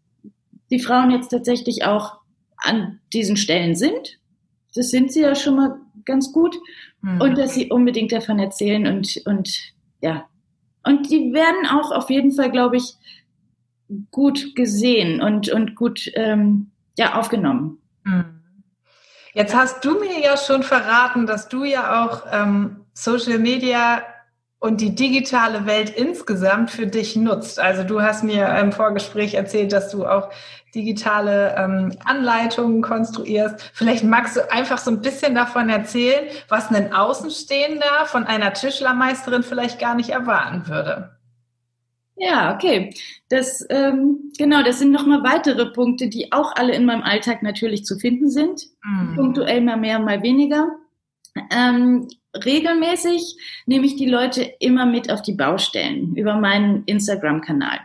die 0.71 0.81
Frauen 0.81 1.11
jetzt 1.11 1.29
tatsächlich 1.29 1.85
auch 1.85 2.19
an 2.57 3.01
diesen 3.13 3.37
Stellen 3.37 3.75
sind 3.75 4.19
das 4.75 4.91
sind 4.91 5.13
sie 5.13 5.21
ja 5.21 5.35
schon 5.35 5.57
mal 5.57 5.79
ganz 6.05 6.33
gut. 6.33 6.57
Mhm. 7.03 7.21
Und 7.21 7.39
dass 7.39 7.55
sie 7.55 7.71
unbedingt 7.71 8.13
davon 8.13 8.39
erzählen 8.39 8.87
und, 8.87 9.23
und 9.27 9.73
ja. 10.01 10.25
Und 10.85 11.11
die 11.11 11.33
werden 11.33 11.67
auch 11.67 11.93
auf 11.93 12.11
jeden 12.11 12.33
Fall, 12.33 12.51
glaube 12.51 12.77
ich, 12.77 12.95
gut 14.11 14.55
gesehen 14.57 15.21
und, 15.23 15.49
und 15.51 15.75
gut 15.75 16.11
ähm, 16.15 16.71
ja, 16.99 17.15
aufgenommen. 17.15 17.79
Mhm. 18.05 18.25
Jetzt 19.35 19.55
hast 19.55 19.85
du 19.85 19.99
mir 19.99 20.21
ja 20.21 20.37
schon 20.37 20.63
verraten, 20.63 21.27
dass 21.27 21.49
du 21.49 21.65
ja 21.65 22.05
auch 22.05 22.25
ähm, 22.31 22.85
Social 22.93 23.39
Media 23.39 24.03
und 24.63 24.81
die 24.81 24.95
digitale 24.95 25.67
Welt 25.67 25.91
insgesamt 25.91 26.71
für 26.71 26.87
dich 26.87 27.17
nutzt. 27.17 27.59
Also 27.59 27.83
du 27.83 28.01
hast 28.01 28.23
mir 28.23 28.47
im 28.61 28.71
Vorgespräch 28.71 29.35
erzählt, 29.35 29.73
dass 29.73 29.91
du 29.91 30.07
auch 30.07 30.31
digitale 30.73 31.57
ähm, 31.59 31.93
Anleitungen 32.05 32.81
konstruierst. 32.81 33.61
Vielleicht 33.75 34.05
magst 34.05 34.37
du 34.37 34.53
einfach 34.53 34.79
so 34.79 34.93
ein 34.93 35.01
bisschen 35.01 35.35
davon 35.35 35.69
erzählen, 35.69 36.29
was 36.49 36.71
ein 36.71 36.93
Außenstehender 36.93 38.07
von 38.07 38.23
einer 38.23 38.53
Tischlermeisterin 38.53 39.43
vielleicht 39.43 39.81
gar 39.81 39.97
nicht 39.97 40.11
erwarten 40.11 40.69
würde. 40.69 41.19
Ja, 42.15 42.55
okay. 42.55 42.95
Das 43.31 43.67
ähm, 43.69 44.31
genau, 44.39 44.63
das 44.63 44.79
sind 44.79 44.93
nochmal 44.93 45.25
weitere 45.25 45.73
Punkte, 45.73 46.09
die 46.09 46.31
auch 46.31 46.55
alle 46.55 46.73
in 46.73 46.85
meinem 46.85 47.03
Alltag 47.03 47.43
natürlich 47.43 47.85
zu 47.85 47.99
finden 47.99 48.31
sind. 48.31 48.63
Mhm. 48.85 49.17
Punktuell 49.17 49.61
mal 49.61 49.77
mehr, 49.77 49.99
mal 49.99 50.23
weniger. 50.23 50.69
Ähm, 51.51 52.09
regelmäßig 52.35 53.37
nehme 53.67 53.87
ich 53.87 53.97
die 53.97 54.09
Leute 54.09 54.43
immer 54.61 54.87
mit 54.87 55.11
auf 55.11 55.23
die 55.23 55.35
Baustellen 55.35 56.15
über 56.17 56.37
meinen 56.37 56.85
Instagram-Kanal. 56.85 57.81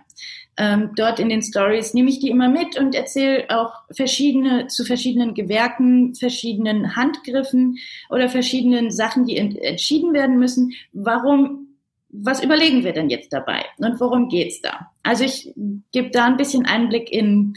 Ähm, 0.59 0.91
dort 0.95 1.19
in 1.19 1.29
den 1.29 1.43
Stories 1.43 1.93
nehme 1.93 2.09
ich 2.09 2.19
die 2.19 2.29
immer 2.29 2.49
mit 2.49 2.79
und 2.79 2.95
erzähle 2.95 3.45
auch 3.49 3.73
verschiedene 3.91 4.67
zu 4.67 4.85
verschiedenen 4.85 5.35
Gewerken, 5.35 6.15
verschiedenen 6.15 6.95
Handgriffen 6.95 7.77
oder 8.09 8.27
verschiedenen 8.27 8.89
Sachen, 8.89 9.25
die 9.25 9.37
ent 9.37 9.55
entschieden 9.59 10.13
werden 10.13 10.39
müssen. 10.39 10.73
Warum, 10.93 11.67
was 12.09 12.43
überlegen 12.43 12.83
wir 12.83 12.93
denn 12.93 13.11
jetzt 13.11 13.31
dabei 13.31 13.65
und 13.77 13.99
worum 13.99 14.29
geht's 14.29 14.59
da? 14.61 14.91
Also 15.03 15.25
ich 15.25 15.53
gebe 15.91 16.09
da 16.09 16.25
ein 16.25 16.37
bisschen 16.37 16.65
Einblick 16.65 17.11
in 17.11 17.53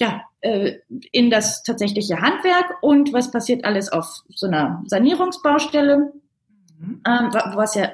ja, 0.00 0.22
in 0.40 1.30
das 1.30 1.62
tatsächliche 1.62 2.20
Handwerk 2.20 2.82
und 2.82 3.12
was 3.12 3.30
passiert 3.30 3.64
alles 3.64 3.92
auf 3.92 4.22
so 4.34 4.46
einer 4.46 4.82
Sanierungsbaustelle 4.86 6.12
mhm. 6.78 7.00
ähm, 7.06 7.30
was 7.54 7.74
ja 7.74 7.90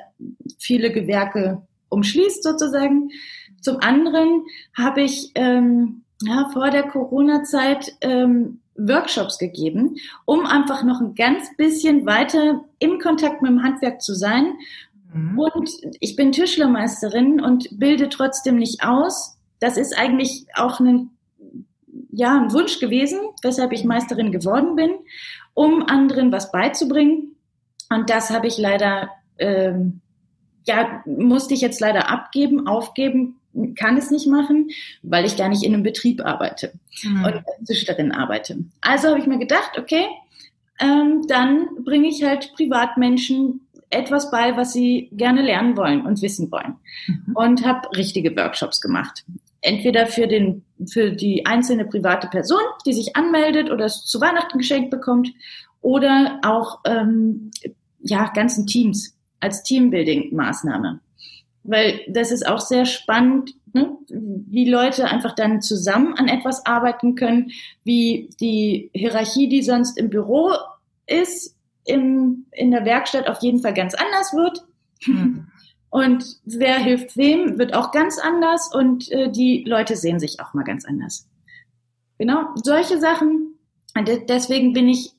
viele 0.59 0.93
Gewerke 0.93 1.63
umschließt 1.89 2.43
sozusagen. 2.43 3.11
Zum 3.61 3.81
anderen 3.81 4.45
habe 4.77 5.03
ich 5.03 5.33
ähm, 5.35 6.03
ja, 6.23 6.49
vor 6.53 6.71
der 6.71 6.85
Corona-Zeit 6.85 7.97
ähm, 8.01 8.61
Workshops 8.77 9.39
gegeben, 9.39 9.97
um 10.25 10.47
einfach 10.47 10.83
noch 10.85 11.01
ein 11.01 11.15
ganz 11.15 11.57
bisschen 11.57 12.07
weiter 12.07 12.65
im 12.79 12.99
Kontakt 12.99 13.43
mit 13.43 13.51
dem 13.51 13.63
Handwerk 13.63 14.03
zu 14.03 14.15
sein. 14.15 14.55
Mhm. 15.13 15.39
Und 15.39 15.71
ich 16.01 16.17
bin 16.17 16.33
Tischlermeisterin 16.33 17.41
und 17.41 17.79
bilde 17.79 18.09
trotzdem 18.09 18.57
nicht 18.57 18.85
aus. 18.85 19.37
Das 19.59 19.77
ist 19.77 19.99
eigentlich 19.99 20.47
auch 20.55 20.81
ein, 20.81 21.11
ja, 22.17 22.41
ein 22.41 22.53
Wunsch 22.53 22.81
gewesen, 22.81 23.19
weshalb 23.43 23.73
ich 23.73 23.85
Meisterin 23.85 24.33
geworden 24.33 24.75
bin, 24.75 24.91
um 25.55 25.83
anderen 25.87 26.33
was 26.33 26.51
beizubringen. 26.51 27.37
Und 27.91 28.11
das 28.11 28.31
habe 28.31 28.47
ich 28.47 28.57
leider, 28.57 29.11
ähm, 29.39 30.01
ja, 30.67 31.03
musste 31.05 31.55
ich 31.55 31.61
jetzt 31.61 31.79
leider 31.81 32.11
abgeben, 32.11 32.67
aufgeben, 32.67 33.37
kann 33.79 33.97
es 33.97 34.11
nicht 34.11 34.27
machen, 34.27 34.71
weil 35.03 35.25
ich 35.25 35.37
gar 35.37 35.49
nicht 35.49 35.63
in 35.63 35.75
einem 35.75 35.83
Betrieb 35.83 36.25
arbeite 36.25 36.73
mhm. 37.03 37.25
und 37.25 37.35
als 37.35 37.65
Züchterin 37.65 38.13
arbeite. 38.13 38.59
Also 38.81 39.09
habe 39.09 39.21
ich 39.21 39.27
mir 39.27 39.39
gedacht, 39.39 39.79
okay, 39.79 40.07
ähm, 40.81 41.27
dann 41.29 41.69
bringe 41.85 42.09
ich 42.09 42.23
halt 42.23 42.53
Privatmenschen 42.55 43.61
etwas 43.91 44.31
bei, 44.31 44.57
was 44.57 44.73
sie 44.73 45.11
gerne 45.13 45.43
lernen 45.43 45.77
wollen 45.77 46.05
und 46.05 46.21
wissen 46.23 46.51
wollen. 46.51 46.77
Mhm. 47.07 47.37
Und 47.37 47.67
habe 47.67 47.89
richtige 47.97 48.35
Workshops 48.37 48.81
gemacht. 48.81 49.25
Entweder 49.67 50.07
für, 50.07 50.29
den, 50.29 50.65
für 50.89 51.11
die 51.11 51.45
einzelne 51.45 51.85
private 51.85 52.29
Person, 52.29 52.61
die 52.87 52.93
sich 52.93 53.17
anmeldet 53.17 53.71
oder 53.71 53.87
es 53.87 54.05
zu 54.05 54.21
Weihnachten 54.21 54.59
geschenkt 54.59 54.91
bekommt, 54.91 55.33
oder 55.81 56.41
auch 56.43 56.81
ähm, 56.85 57.51
ja, 58.01 58.31
ganzen 58.35 58.67
Teams 58.67 59.17
als 59.41 59.63
Teambuilding-Maßnahme. 59.65 61.01
Weil 61.65 62.01
das 62.09 62.31
ist 62.31 62.47
auch 62.47 62.61
sehr 62.61 62.87
spannend, 62.87 63.55
ne? 63.73 63.97
wie 64.09 64.71
Leute 64.71 65.07
einfach 65.07 65.35
dann 65.35 65.63
zusammen 65.63 66.15
an 66.15 66.29
etwas 66.29 66.65
arbeiten 66.65 67.15
können, 67.17 67.51
wie 67.85 68.31
die 68.41 68.91
Hierarchie, 68.95 69.49
die 69.49 69.63
sonst 69.63 69.99
im 69.99 70.11
Büro 70.11 70.53
ist, 71.07 71.57
im, 71.85 72.47
in 72.53 72.71
der 72.71 72.85
Werkstatt 72.85 73.29
auf 73.29 73.43
jeden 73.43 73.61
Fall 73.61 73.75
ganz 73.75 73.95
anders 73.95 74.33
wird. 74.33 74.65
Mhm. 75.07 75.49
Und 75.91 76.25
wer 76.45 76.79
hilft 76.79 77.17
wem, 77.17 77.59
wird 77.59 77.75
auch 77.75 77.91
ganz 77.93 78.19
anders 78.19 78.75
und 78.75 79.11
äh, 79.11 79.31
die 79.31 79.65
Leute 79.67 79.97
sehen 79.97 80.19
sich 80.19 80.41
auch 80.41 80.53
mal 80.53 80.65
ganz 80.65 80.85
anders. 80.85 81.29
Genau, 82.19 82.55
solche 82.63 82.99
Sachen. 82.99 83.55
Und 83.97 84.11
deswegen 84.29 84.73
bin 84.73 84.89
ich 84.89 85.13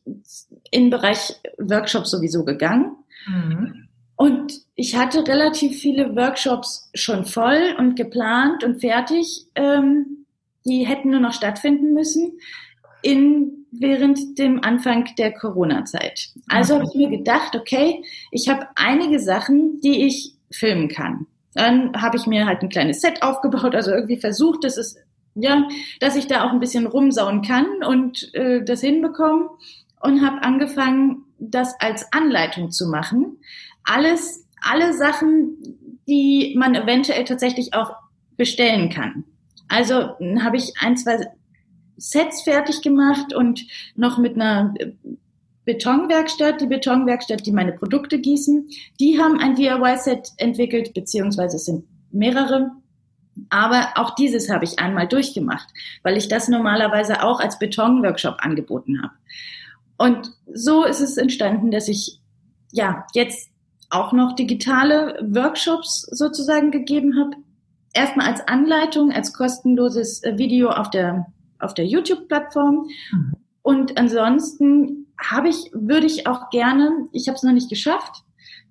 in 0.69 0.84
den 0.84 0.89
Bereich 0.89 1.36
Workshops 1.58 2.12
sowieso 2.12 2.45
gegangen. 2.45 2.95
Mhm. 3.27 3.88
Und 4.15 4.53
ich 4.75 4.95
hatte 4.95 5.27
relativ 5.27 5.80
viele 5.80 6.15
Workshops 6.15 6.89
schon 6.93 7.25
voll 7.25 7.75
und 7.77 7.95
geplant 7.95 8.63
und 8.63 8.80
fertig. 8.80 9.47
Ähm, 9.56 10.25
die 10.65 10.86
hätten 10.86 11.12
nur 11.12 11.19
noch 11.19 11.34
stattfinden 11.34 11.93
müssen 11.93 12.39
in, 13.01 13.65
während 13.71 14.38
dem 14.38 14.63
Anfang 14.63 15.10
der 15.17 15.34
Corona-Zeit. 15.34 16.30
Also 16.49 16.75
habe 16.75 16.86
ich 16.86 16.95
mir 16.95 17.10
gedacht, 17.10 17.56
okay, 17.56 18.03
ich 18.32 18.49
habe 18.49 18.67
einige 18.75 19.19
Sachen, 19.19 19.80
die 19.82 20.06
ich 20.06 20.37
filmen 20.51 20.88
kann. 20.88 21.27
Dann 21.53 21.99
habe 21.99 22.17
ich 22.17 22.27
mir 22.27 22.45
halt 22.45 22.62
ein 22.62 22.69
kleines 22.69 23.01
Set 23.01 23.23
aufgebaut, 23.23 23.73
also 23.73 23.91
irgendwie 23.91 24.19
versucht, 24.19 24.63
dass 24.63 24.77
es 24.77 24.95
ja, 25.39 25.67
dass 25.99 26.15
ich 26.15 26.27
da 26.27 26.43
auch 26.43 26.51
ein 26.51 26.60
bisschen 26.60 26.88
rumsauen 26.88 27.43
kann 27.43 27.83
und 27.88 28.33
äh, 28.33 28.63
das 28.63 28.81
hinbekommen 28.81 29.49
und 30.01 30.25
habe 30.25 30.41
angefangen, 30.41 31.25
das 31.39 31.79
als 31.79 32.12
Anleitung 32.12 32.71
zu 32.71 32.88
machen. 32.88 33.38
Alles, 33.83 34.45
alle 34.62 34.93
Sachen, 34.93 35.99
die 36.07 36.55
man 36.57 36.75
eventuell 36.75 37.23
tatsächlich 37.23 37.73
auch 37.73 37.95
bestellen 38.36 38.89
kann. 38.89 39.25
Also 39.67 40.15
habe 40.41 40.57
ich 40.57 40.73
ein, 40.79 40.97
zwei 40.97 41.27
Sets 41.97 42.43
fertig 42.43 42.81
gemacht 42.81 43.33
und 43.33 43.65
noch 43.95 44.17
mit 44.17 44.36
einer 44.36 44.73
Betonwerkstatt, 45.67 46.62
die 46.62 46.65
Betonwerkstatt, 46.65 47.45
die 47.45 47.51
meine 47.51 47.73
Produkte 47.73 48.19
gießen, 48.19 48.69
die 49.01 49.19
haben 49.19 49.38
ein 49.38 49.53
DIY-Set 49.56 50.32
entwickelt, 50.38 50.93
beziehungsweise 50.93 51.58
es 51.58 51.65
sind 51.65 51.84
mehrere. 52.10 52.71
Aber 53.49 53.89
auch 53.95 54.15
dieses 54.15 54.49
habe 54.49 54.63
ich 54.63 54.80
einmal 54.80 55.10
durchgemacht, 55.10 55.67
weil 56.03 56.15
ich 56.15 56.30
das 56.30 56.47
normalerweise 56.47 57.21
auch 57.21 57.41
als 57.41 57.60
Betonworkshop 57.60 58.38
angeboten 58.39 59.03
habe. 59.03 59.13
Und 59.97 60.32
so 60.51 60.86
ist 60.86 61.01
es 61.01 61.17
entstanden, 61.17 61.69
dass 61.69 61.89
ich 61.89 62.21
ja 62.71 63.06
jetzt 63.13 63.49
auch 63.89 64.13
noch 64.13 64.36
digitale 64.36 65.19
Workshops 65.21 66.03
sozusagen 66.03 66.71
gegeben 66.71 67.19
habe. 67.19 67.32
Erstmal 67.93 68.27
als 68.27 68.47
Anleitung, 68.47 69.12
als 69.12 69.34
kostenloses 69.34 70.23
äh, 70.23 70.38
Video 70.38 70.69
auf 70.69 70.89
der, 70.91 71.27
auf 71.60 71.73
der 71.73 71.86
YouTube-Plattform. 71.86 72.88
Mhm. 73.12 73.34
Und 73.63 73.97
ansonsten 73.97 75.07
habe 75.19 75.49
ich, 75.49 75.71
würde 75.73 76.06
ich 76.06 76.27
auch 76.27 76.49
gerne, 76.49 77.08
ich 77.12 77.27
habe 77.27 77.36
es 77.36 77.43
noch 77.43 77.53
nicht 77.53 77.69
geschafft, 77.69 78.23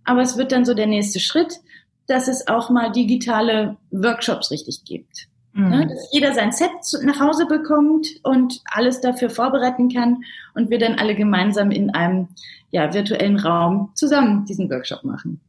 aber 0.05 0.23
es 0.23 0.37
wird 0.37 0.53
dann 0.53 0.65
so 0.65 0.75
der 0.75 0.87
nächste 0.87 1.21
Schritt, 1.21 1.61
dass 2.07 2.29
es 2.29 2.47
auch 2.47 2.71
mal 2.71 2.93
digitale 2.93 3.77
Workshops 3.91 4.51
richtig 4.51 4.85
gibt. 4.85 5.29
Mhm. 5.53 5.69
Ne, 5.69 5.87
dass 5.87 6.13
jeder 6.13 6.35
sein 6.35 6.53
Set 6.53 6.71
nach 7.03 7.19
Hause 7.19 7.47
bekommt 7.47 8.09
und 8.23 8.61
alles 8.67 9.01
dafür 9.01 9.31
vorbereiten 9.31 9.89
kann 9.89 10.23
und 10.55 10.71
wir 10.71 10.79
dann 10.79 10.99
alle 10.99 11.15
gemeinsam 11.15 11.71
in 11.71 11.91
einem 11.91 12.29
ja, 12.71 12.93
virtuellen 12.93 13.39
Raum 13.39 13.91
zusammen 13.95 14.45
diesen 14.45 14.69
Workshop 14.71 15.03
machen. 15.03 15.41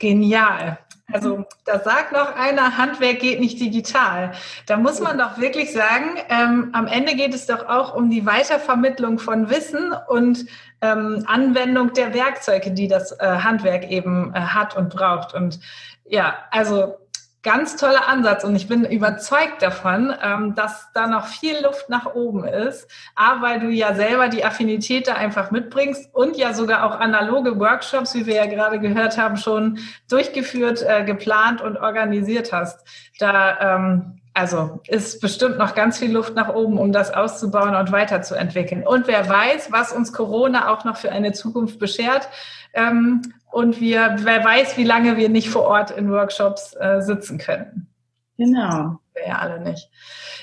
Genial. 0.00 0.78
Also 1.10 1.46
da 1.64 1.80
sagt 1.80 2.12
noch 2.12 2.36
einer, 2.36 2.76
Handwerk 2.76 3.20
geht 3.20 3.40
nicht 3.40 3.58
digital. 3.58 4.32
Da 4.66 4.76
muss 4.76 5.00
man 5.00 5.16
doch 5.16 5.38
wirklich 5.38 5.72
sagen, 5.72 6.18
ähm, 6.28 6.68
am 6.74 6.86
Ende 6.86 7.14
geht 7.14 7.34
es 7.34 7.46
doch 7.46 7.66
auch 7.66 7.94
um 7.94 8.10
die 8.10 8.26
Weitervermittlung 8.26 9.18
von 9.18 9.48
Wissen 9.48 9.94
und 10.08 10.44
ähm, 10.82 11.24
Anwendung 11.26 11.94
der 11.94 12.12
Werkzeuge, 12.12 12.72
die 12.72 12.88
das 12.88 13.12
äh, 13.12 13.24
Handwerk 13.26 13.90
eben 13.90 14.34
äh, 14.34 14.40
hat 14.40 14.76
und 14.76 14.90
braucht. 14.90 15.32
Und 15.32 15.60
ja, 16.04 16.34
also 16.50 16.96
ganz 17.42 17.76
toller 17.76 18.08
Ansatz 18.08 18.42
und 18.42 18.56
ich 18.56 18.66
bin 18.66 18.84
überzeugt 18.84 19.62
davon, 19.62 20.12
ähm, 20.22 20.54
dass 20.54 20.88
da 20.92 21.06
noch 21.06 21.26
viel 21.26 21.62
Luft 21.62 21.88
nach 21.88 22.14
oben 22.14 22.44
ist. 22.44 22.90
A, 23.14 23.40
weil 23.40 23.60
du 23.60 23.68
ja 23.68 23.94
selber 23.94 24.28
die 24.28 24.44
Affinität 24.44 25.06
da 25.06 25.14
einfach 25.14 25.50
mitbringst 25.50 26.12
und 26.14 26.36
ja 26.36 26.52
sogar 26.52 26.84
auch 26.84 26.98
analoge 26.98 27.58
Workshops, 27.58 28.14
wie 28.14 28.26
wir 28.26 28.34
ja 28.34 28.46
gerade 28.46 28.80
gehört 28.80 29.18
haben, 29.18 29.36
schon 29.36 29.78
durchgeführt, 30.10 30.82
äh, 30.82 31.04
geplant 31.04 31.60
und 31.60 31.76
organisiert 31.76 32.52
hast. 32.52 32.84
Da 33.18 33.76
ähm, 33.76 34.18
also 34.38 34.80
ist 34.86 35.20
bestimmt 35.20 35.58
noch 35.58 35.74
ganz 35.74 35.98
viel 35.98 36.12
Luft 36.12 36.36
nach 36.36 36.48
oben, 36.48 36.78
um 36.78 36.92
das 36.92 37.10
auszubauen 37.10 37.74
und 37.74 37.90
weiterzuentwickeln. 37.90 38.86
Und 38.86 39.08
wer 39.08 39.28
weiß, 39.28 39.72
was 39.72 39.92
uns 39.92 40.12
Corona 40.12 40.70
auch 40.72 40.84
noch 40.84 40.96
für 40.96 41.10
eine 41.10 41.32
Zukunft 41.32 41.80
beschert. 41.80 42.28
Ähm, 42.74 43.22
und 43.50 43.80
wir, 43.80 44.16
wer 44.20 44.44
weiß, 44.44 44.76
wie 44.76 44.84
lange 44.84 45.16
wir 45.16 45.28
nicht 45.28 45.48
vor 45.48 45.64
Ort 45.64 45.90
in 45.90 46.10
Workshops 46.10 46.74
äh, 46.78 47.00
sitzen 47.00 47.38
können. 47.38 47.88
Genau. 48.36 49.00
Wir 49.14 49.26
ja 49.26 49.38
alle 49.38 49.60
nicht. 49.60 49.90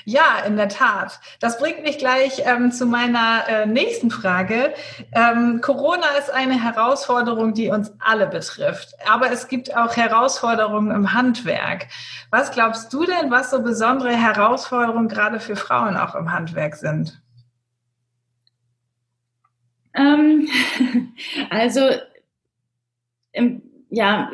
Ja, 0.04 0.40
in 0.46 0.56
der 0.56 0.68
Tat. 0.68 1.18
Das 1.40 1.58
bringt 1.58 1.82
mich 1.82 1.98
gleich 1.98 2.42
ähm, 2.44 2.70
zu 2.70 2.86
meiner 2.86 3.48
äh, 3.48 3.66
nächsten 3.66 4.10
Frage. 4.10 4.74
Ähm, 5.12 5.60
Corona 5.62 6.06
ist 6.18 6.30
eine 6.30 6.62
Herausforderung, 6.62 7.54
die 7.54 7.70
uns 7.70 7.92
alle 7.98 8.26
betrifft. 8.26 8.94
Aber 9.08 9.32
es 9.32 9.48
gibt 9.48 9.74
auch 9.76 9.96
Herausforderungen 9.96 10.94
im 10.94 11.12
Handwerk. 11.14 11.88
Was 12.30 12.52
glaubst 12.52 12.92
du 12.92 13.04
denn, 13.04 13.30
was 13.30 13.50
so 13.50 13.62
besondere 13.62 14.14
Herausforderungen 14.14 15.08
gerade 15.08 15.40
für 15.40 15.56
Frauen 15.56 15.96
auch 15.96 16.14
im 16.14 16.32
Handwerk 16.32 16.76
sind? 16.76 17.20
Ähm, 19.94 20.48
also 21.50 21.80
ja, 23.90 24.30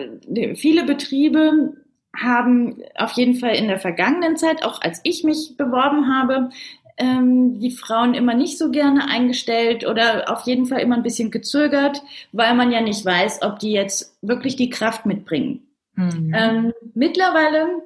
viele 0.54 0.84
Betriebe 0.84 1.76
haben 2.16 2.82
auf 2.96 3.12
jeden 3.12 3.36
Fall 3.36 3.54
in 3.54 3.68
der 3.68 3.78
vergangenen 3.78 4.36
Zeit, 4.36 4.64
auch 4.64 4.80
als 4.82 5.00
ich 5.02 5.24
mich 5.24 5.56
beworben 5.56 6.14
habe, 6.14 6.50
ähm, 6.98 7.58
die 7.58 7.70
Frauen 7.70 8.14
immer 8.14 8.34
nicht 8.34 8.58
so 8.58 8.70
gerne 8.70 9.08
eingestellt 9.08 9.86
oder 9.86 10.30
auf 10.30 10.46
jeden 10.46 10.66
Fall 10.66 10.80
immer 10.80 10.96
ein 10.96 11.02
bisschen 11.02 11.30
gezögert, 11.30 12.02
weil 12.32 12.54
man 12.54 12.70
ja 12.70 12.80
nicht 12.80 13.04
weiß, 13.04 13.40
ob 13.42 13.58
die 13.58 13.72
jetzt 13.72 14.18
wirklich 14.20 14.56
die 14.56 14.70
Kraft 14.70 15.06
mitbringen. 15.06 15.62
Mhm. 15.94 16.32
Ähm, 16.34 16.72
mittlerweile 16.94 17.82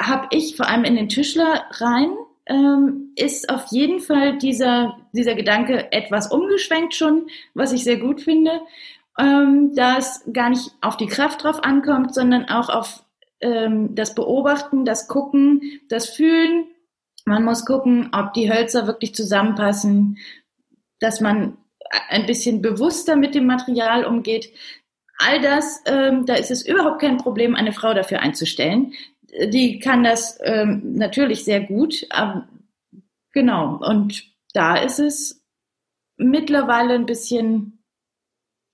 habe 0.00 0.28
ich 0.30 0.56
vor 0.56 0.68
allem 0.68 0.84
in 0.84 0.96
den 0.96 1.08
Tischlereien 1.08 2.16
ähm, 2.46 3.12
ist 3.16 3.48
auf 3.48 3.66
jeden 3.70 4.00
Fall 4.00 4.38
dieser, 4.38 4.98
dieser 5.12 5.34
Gedanke 5.34 5.90
etwas 5.92 6.30
umgeschwenkt 6.30 6.94
schon, 6.94 7.26
was 7.54 7.72
ich 7.72 7.84
sehr 7.84 7.96
gut 7.96 8.20
finde 8.20 8.60
ähm, 9.18 9.74
dass 9.74 10.24
gar 10.32 10.50
nicht 10.50 10.72
auf 10.80 10.96
die 10.96 11.06
Kraft 11.06 11.44
drauf 11.44 11.62
ankommt, 11.62 12.14
sondern 12.14 12.48
auch 12.48 12.68
auf 12.68 13.04
ähm, 13.40 13.94
das 13.94 14.14
Beobachten, 14.14 14.84
das 14.84 15.08
Gucken, 15.08 15.62
das 15.88 16.08
Fühlen. 16.08 16.66
Man 17.26 17.44
muss 17.44 17.64
gucken, 17.64 18.10
ob 18.12 18.32
die 18.32 18.52
Hölzer 18.52 18.86
wirklich 18.86 19.14
zusammenpassen, 19.14 20.18
dass 21.00 21.20
man 21.20 21.56
ein 22.08 22.26
bisschen 22.26 22.60
bewusster 22.62 23.16
mit 23.16 23.34
dem 23.34 23.46
Material 23.46 24.04
umgeht. 24.04 24.50
All 25.18 25.40
das, 25.40 25.80
ähm, 25.86 26.26
da 26.26 26.34
ist 26.34 26.50
es 26.50 26.66
überhaupt 26.66 27.00
kein 27.00 27.18
Problem, 27.18 27.54
eine 27.54 27.72
Frau 27.72 27.94
dafür 27.94 28.20
einzustellen. 28.20 28.92
Die 29.48 29.78
kann 29.78 30.02
das 30.02 30.38
ähm, 30.42 30.94
natürlich 30.96 31.44
sehr 31.44 31.60
gut. 31.60 32.06
Aber, 32.10 32.48
genau. 33.32 33.76
Und 33.76 34.24
da 34.52 34.76
ist 34.76 34.98
es 34.98 35.44
mittlerweile 36.16 36.94
ein 36.94 37.06
bisschen 37.06 37.73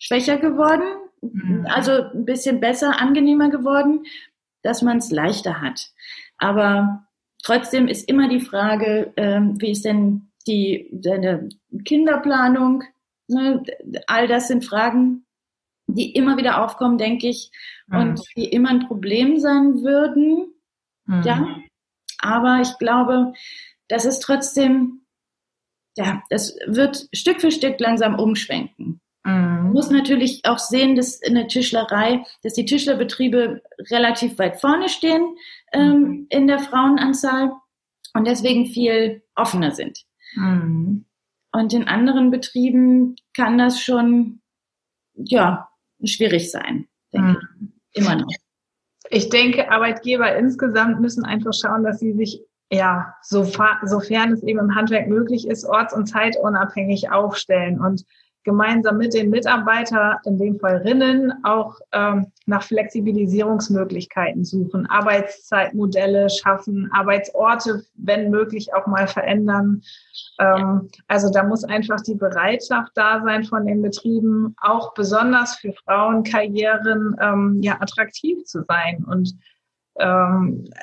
schwächer 0.01 0.39
geworden, 0.39 0.89
mhm. 1.21 1.67
also 1.69 1.93
ein 1.93 2.25
bisschen 2.25 2.59
besser, 2.59 3.01
angenehmer 3.01 3.51
geworden, 3.51 4.05
dass 4.63 4.83
man 4.83 4.99
es 4.99 5.11
leichter 5.11 5.61
hat. 5.61 5.91
Aber 6.39 7.07
trotzdem 7.43 7.87
ist 7.87 8.09
immer 8.09 8.29
die 8.29 8.41
Frage, 8.41 9.13
ähm, 9.17 9.61
wie 9.61 9.71
ist 9.71 9.85
denn 9.85 10.33
die 10.47 10.89
deine 10.93 11.49
Kinderplanung? 11.85 12.83
Ne? 13.29 13.63
All 14.07 14.27
das 14.27 14.49
sind 14.49 14.65
Fragen, 14.65 15.27
die 15.87 16.13
immer 16.15 16.37
wieder 16.37 16.65
aufkommen, 16.65 16.99
denke 16.99 17.29
ich, 17.29 17.51
mhm. 17.87 17.99
und 17.99 18.21
die 18.37 18.47
immer 18.47 18.71
ein 18.71 18.87
Problem 18.87 19.39
sein 19.39 19.83
würden. 19.83 20.55
Mhm. 21.07 21.23
Ja, 21.23 21.57
aber 22.19 22.61
ich 22.63 22.77
glaube, 22.79 23.33
dass 23.89 24.05
es 24.05 24.21
trotzdem, 24.21 25.03
ja, 25.97 26.23
es 26.31 26.57
wird 26.67 27.09
Stück 27.13 27.41
für 27.41 27.51
Stück 27.51 27.81
langsam 27.81 28.19
umschwenken. 28.19 29.00
Man 29.23 29.67
mhm. 29.67 29.73
muss 29.73 29.91
natürlich 29.91 30.43
auch 30.45 30.59
sehen, 30.59 30.97
dass 30.97 31.21
in 31.21 31.35
der 31.35 31.49
Tischlerei, 31.49 32.25
dass 32.43 32.55
die 32.55 32.65
Tischlerbetriebe 32.65 33.63
relativ 33.91 34.39
weit 34.39 34.61
vorne 34.61 34.89
stehen 34.89 35.37
ähm, 35.73 35.99
mhm. 35.99 36.27
in 36.31 36.47
der 36.47 36.59
Frauenanzahl 36.59 37.53
und 38.15 38.27
deswegen 38.27 38.67
viel 38.67 39.23
offener 39.35 39.73
sind. 39.73 40.05
Mhm. 40.35 41.05
Und 41.53 41.73
in 41.73 41.89
anderen 41.89 42.31
Betrieben 42.31 43.17
kann 43.35 43.59
das 43.59 43.81
schon, 43.81 44.41
ja, 45.15 45.69
schwierig 46.05 46.51
sein, 46.51 46.89
denke 47.13 47.41
mhm. 47.59 47.73
ich. 47.93 48.03
Immer 48.03 48.17
noch. 48.17 48.29
Ich 49.11 49.29
denke, 49.29 49.71
Arbeitgeber 49.71 50.37
insgesamt 50.37 51.01
müssen 51.01 51.25
einfach 51.25 51.53
schauen, 51.53 51.83
dass 51.83 51.99
sie 51.99 52.13
sich 52.13 52.41
ja, 52.73 53.17
sofern 53.23 54.33
es 54.33 54.43
eben 54.45 54.61
im 54.61 54.75
Handwerk 54.77 55.09
möglich 55.09 55.49
ist, 55.49 55.65
orts- 55.65 55.93
und 55.93 56.07
zeitunabhängig 56.07 57.11
aufstellen 57.11 57.81
und 57.81 58.05
gemeinsam 58.45 58.97
mit 58.97 59.15
den 59.15 59.31
Mitarbeitern, 59.31 60.17
in 60.25 60.39
dem 60.39 60.59
Fall 60.59 60.79
Rinnen, 60.79 61.33
auch 61.45 61.79
ähm, 61.93 62.33
nach 62.47 62.63
Flexibilisierungsmöglichkeiten 62.63 64.45
suchen, 64.45 64.87
Arbeitszeitmodelle 64.87 66.29
schaffen, 66.31 66.91
Arbeitsorte, 66.93 67.85
wenn 67.95 68.31
möglich, 68.31 68.73
auch 68.75 68.87
mal 68.87 69.07
verändern. 69.07 69.83
Ähm, 70.39 70.89
also 71.07 71.31
da 71.31 71.45
muss 71.45 71.65
einfach 71.65 72.01
die 72.01 72.15
Bereitschaft 72.15 72.93
da 72.95 73.23
sein 73.23 73.45
von 73.45 73.67
den 73.67 73.83
Betrieben, 73.83 74.55
auch 74.61 74.95
besonders 74.95 75.57
für 75.57 75.73
Frauenkarrieren 75.73 77.17
ähm, 77.21 77.59
ja 77.63 77.77
attraktiv 77.81 78.45
zu 78.45 78.65
sein 78.67 79.05
und 79.07 79.35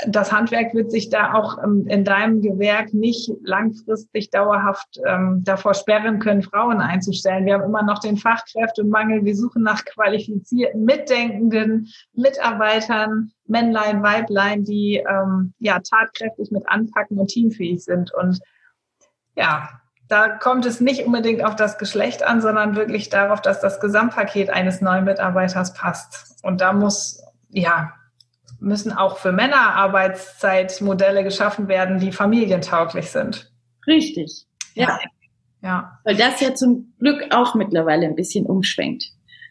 das 0.08 0.32
Handwerk 0.32 0.76
wird 0.76 0.92
sich 0.92 1.10
da 1.10 1.34
auch 1.34 1.58
ähm, 1.64 1.88
in 1.88 2.04
deinem 2.04 2.42
Gewerk 2.42 2.94
nicht 2.94 3.32
langfristig 3.42 4.30
dauerhaft 4.30 5.00
ähm, 5.08 5.42
davor 5.44 5.74
sperren 5.74 6.20
können, 6.20 6.44
Frauen 6.44 6.82
einzustellen. 6.82 7.46
Wir 7.48 7.56
haben 7.56 7.64
immer 7.64 7.82
noch 7.82 7.98
den 7.98 8.18
Fachkräftemangel. 8.18 9.26
Wir 9.26 9.36
suchen 9.36 9.64
nach 9.64 9.84
qualifizierten, 9.86 10.86
mitdenkenden 10.86 11.88
Mitarbeitern, 12.14 13.32
Männlein, 13.48 14.04
Weiblein, 14.04 14.64
die 14.64 14.98
ähm, 14.98 15.54
ja 15.58 15.80
tatkräftig 15.80 16.52
mit 16.52 16.70
anpacken 16.70 17.18
und 17.18 17.30
teamfähig 17.30 17.84
sind. 17.84 18.14
Und 18.14 18.40
ja, 19.36 19.70
da 20.08 20.30
kommt 20.30 20.68
es 20.68 20.80
nicht 20.80 21.06
unbedingt 21.08 21.44
auf 21.44 21.56
das 21.56 21.80
Geschlecht 21.80 22.22
an, 22.22 22.40
sondern 22.40 22.76
wirklich 22.76 23.10
darauf, 23.10 23.42
dass 23.42 23.62
das 23.62 23.80
Gesamtpaket 23.80 24.52
eines 24.52 24.80
neuen 24.80 25.06
Mitarbeiters 25.06 25.74
passt. 25.74 26.40
Und 26.44 26.62
da 26.62 26.72
muss, 26.72 27.24
ja, 27.50 27.94
müssen 28.60 28.92
auch 28.92 29.18
für 29.18 29.32
Männer 29.32 29.76
Arbeitszeitmodelle 29.76 31.24
geschaffen 31.24 31.68
werden, 31.68 32.00
die 32.00 32.12
familientauglich 32.12 33.10
sind. 33.12 33.52
Richtig. 33.86 34.46
Ja. 34.74 35.00
ja. 35.62 36.00
Weil 36.04 36.16
das 36.16 36.40
ja 36.42 36.54
zum 36.54 36.94
Glück 37.00 37.28
auch 37.32 37.56
mittlerweile 37.56 38.06
ein 38.06 38.16
bisschen 38.16 38.46
umschwenkt. 38.46 39.06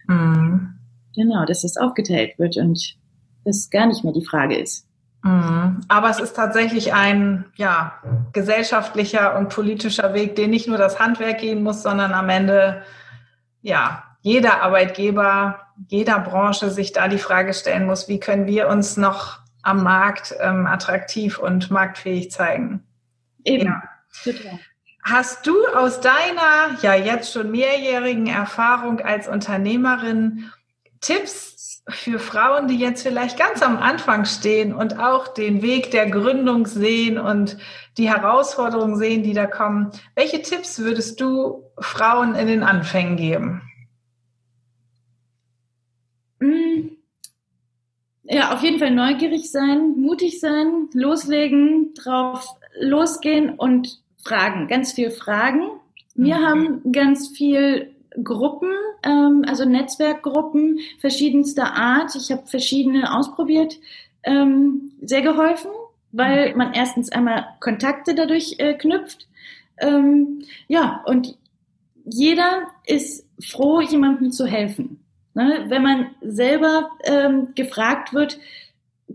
Mhm. 0.07 0.75
Genau, 1.15 1.45
dass 1.47 1.63
das 1.63 1.77
aufgeteilt 1.77 2.39
wird 2.39 2.57
und 2.57 2.97
das 3.45 3.71
gar 3.71 3.87
nicht 3.87 4.05
mehr 4.05 4.13
die 4.13 4.25
Frage 4.25 4.57
ist. 4.57 4.87
Mhm. 5.23 5.81
Aber 5.89 6.11
es 6.11 6.21
ist 6.21 6.35
tatsächlich 6.35 6.93
ein 6.93 7.47
ja, 7.57 7.95
gesellschaftlicher 8.33 9.37
und 9.39 9.49
politischer 9.49 10.15
Weg, 10.15 10.37
den 10.37 10.51
nicht 10.51 10.69
nur 10.69 10.79
das 10.79 11.01
Handwerk 11.01 11.39
gehen 11.39 11.63
muss, 11.63 11.83
sondern 11.83 12.13
am 12.13 12.29
Ende 12.29 12.83
ja 13.63 14.05
jeder 14.27 14.61
Arbeitgeber, 14.61 15.69
jeder 15.87 16.19
Branche 16.19 16.71
sich 16.71 16.93
da 16.93 17.07
die 17.07 17.17
Frage 17.17 17.55
stellen 17.55 17.87
muss, 17.87 18.09
wie 18.09 18.19
können 18.19 18.49
wir 18.49 18.67
uns 18.67 18.97
noch 18.97 19.39
am 19.63 19.85
Markt 19.85 20.35
ähm, 20.41 20.67
attraktiv 20.67 21.39
und 21.39 21.71
marktfähig 21.71 22.33
zeigen. 22.33 22.83
Eben. 23.45 23.67
Ja. 23.67 23.83
Total. 24.25 24.59
Hast 25.05 25.47
du 25.47 25.55
aus 25.69 26.01
deiner 26.01 26.77
ja 26.83 26.97
jetzt 26.97 27.33
schon 27.33 27.53
mehrjährigen 27.53 28.27
Erfahrung 28.27 28.99
als 28.99 29.29
Unternehmerin 29.29 30.51
Tipps 31.01 31.85
für 31.89 32.19
Frauen, 32.19 32.67
die 32.67 32.79
jetzt 32.79 33.05
vielleicht 33.05 33.39
ganz 33.39 33.63
am 33.63 33.79
Anfang 33.79 34.25
stehen 34.25 34.75
und 34.75 34.99
auch 34.99 35.29
den 35.29 35.63
Weg 35.63 35.93
der 35.93 36.11
Gründung 36.11 36.67
sehen 36.67 37.17
und 37.17 37.59
die 37.97 38.11
Herausforderungen 38.11 38.97
sehen, 38.97 39.23
die 39.23 39.35
da 39.35 39.47
kommen, 39.47 39.93
welche 40.17 40.43
Tipps 40.43 40.81
würdest 40.81 41.21
du 41.21 41.63
Frauen 41.79 42.35
in 42.35 42.49
den 42.49 42.65
Anfängen 42.65 43.17
geben? 43.17 43.63
Mm. 46.41 46.97
Ja, 48.29 48.53
auf 48.55 48.63
jeden 48.63 48.79
Fall 48.79 48.91
neugierig 48.91 49.51
sein, 49.51 49.99
mutig 49.99 50.41
sein, 50.41 50.89
loslegen, 50.93 51.95
drauf 51.95 52.57
losgehen 52.81 53.51
und 53.51 54.01
fragen, 54.19 54.67
ganz 54.69 54.93
viel 54.93 55.11
fragen. 55.11 55.71
Wir 56.15 56.39
mhm. 56.39 56.47
haben 56.47 56.93
ganz 56.93 57.29
viel 57.29 57.95
Gruppen, 58.23 58.71
ähm, 59.03 59.45
also 59.47 59.65
Netzwerkgruppen 59.65 60.81
verschiedenster 60.99 61.75
Art. 61.75 62.15
Ich 62.17 62.31
habe 62.33 62.47
verschiedene 62.47 63.15
ausprobiert, 63.15 63.79
ähm, 64.25 64.93
sehr 65.03 65.23
geholfen, 65.23 65.71
weil 66.13 66.55
man 66.57 66.73
erstens 66.73 67.11
einmal 67.13 67.47
Kontakte 67.61 68.15
dadurch 68.15 68.57
äh, 68.59 68.75
knüpft. 68.75 69.29
Ähm, 69.79 70.43
ja, 70.69 71.03
und 71.07 71.37
jeder 72.05 72.63
ist 72.87 73.27
froh, 73.41 73.81
jemandem 73.81 74.33
zu 74.33 74.47
helfen. 74.47 75.01
Ne? 75.37 75.67
Wenn 75.69 75.83
man 75.83 76.07
selber 76.23 76.93
ähm, 77.05 77.49
gefragt 77.55 78.15
wird, 78.15 78.39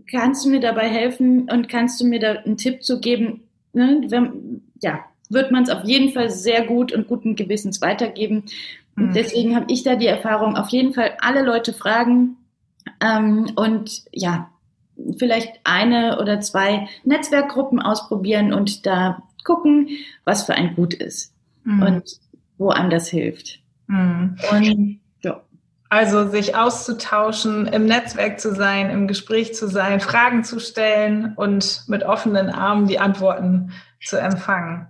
kannst 0.08 0.44
du 0.44 0.50
mir 0.50 0.60
dabei 0.60 0.88
helfen 0.88 1.50
und 1.50 1.68
kannst 1.68 2.00
du 2.00 2.06
mir 2.06 2.20
da 2.20 2.34
einen 2.34 2.56
Tipp 2.56 2.84
zu 2.84 3.00
geben, 3.00 3.42
ne? 3.72 4.02
Wenn, 4.06 4.62
ja, 4.80 5.00
wird 5.30 5.50
man 5.50 5.64
es 5.64 5.70
auf 5.70 5.82
jeden 5.82 6.12
Fall 6.12 6.30
sehr 6.30 6.64
gut 6.64 6.92
und 6.92 7.08
guten 7.08 7.34
Gewissens 7.34 7.82
weitergeben. 7.82 8.44
Und 8.96 9.08
mhm. 9.08 9.12
deswegen 9.14 9.56
habe 9.56 9.66
ich 9.68 9.82
da 9.82 9.96
die 9.96 10.06
Erfahrung, 10.06 10.56
auf 10.56 10.68
jeden 10.68 10.94
Fall 10.94 11.16
alle 11.20 11.42
Leute 11.42 11.72
fragen 11.72 12.36
ähm, 13.00 13.50
und 13.56 14.04
ja, 14.12 14.48
vielleicht 15.18 15.58
eine 15.64 16.20
oder 16.20 16.40
zwei 16.40 16.86
Netzwerkgruppen 17.02 17.82
ausprobieren 17.82 18.52
und 18.52 18.86
da 18.86 19.24
gucken, 19.42 19.88
was 20.24 20.44
für 20.44 20.54
ein 20.54 20.76
gut 20.76 20.94
ist 20.94 21.34
mhm. 21.64 21.82
und 21.82 22.20
wo 22.58 22.68
einem 22.68 22.90
das 22.90 23.08
hilft. 23.08 23.58
Mhm. 23.88 24.36
Und. 24.52 25.01
Also 25.92 26.26
sich 26.26 26.56
auszutauschen, 26.56 27.66
im 27.66 27.84
Netzwerk 27.84 28.40
zu 28.40 28.54
sein, 28.54 28.88
im 28.88 29.06
Gespräch 29.06 29.54
zu 29.54 29.68
sein, 29.68 30.00
Fragen 30.00 30.42
zu 30.42 30.58
stellen 30.58 31.34
und 31.36 31.82
mit 31.86 32.02
offenen 32.02 32.48
Armen 32.48 32.86
die 32.86 32.98
Antworten 32.98 33.74
zu 34.02 34.18
empfangen. 34.18 34.86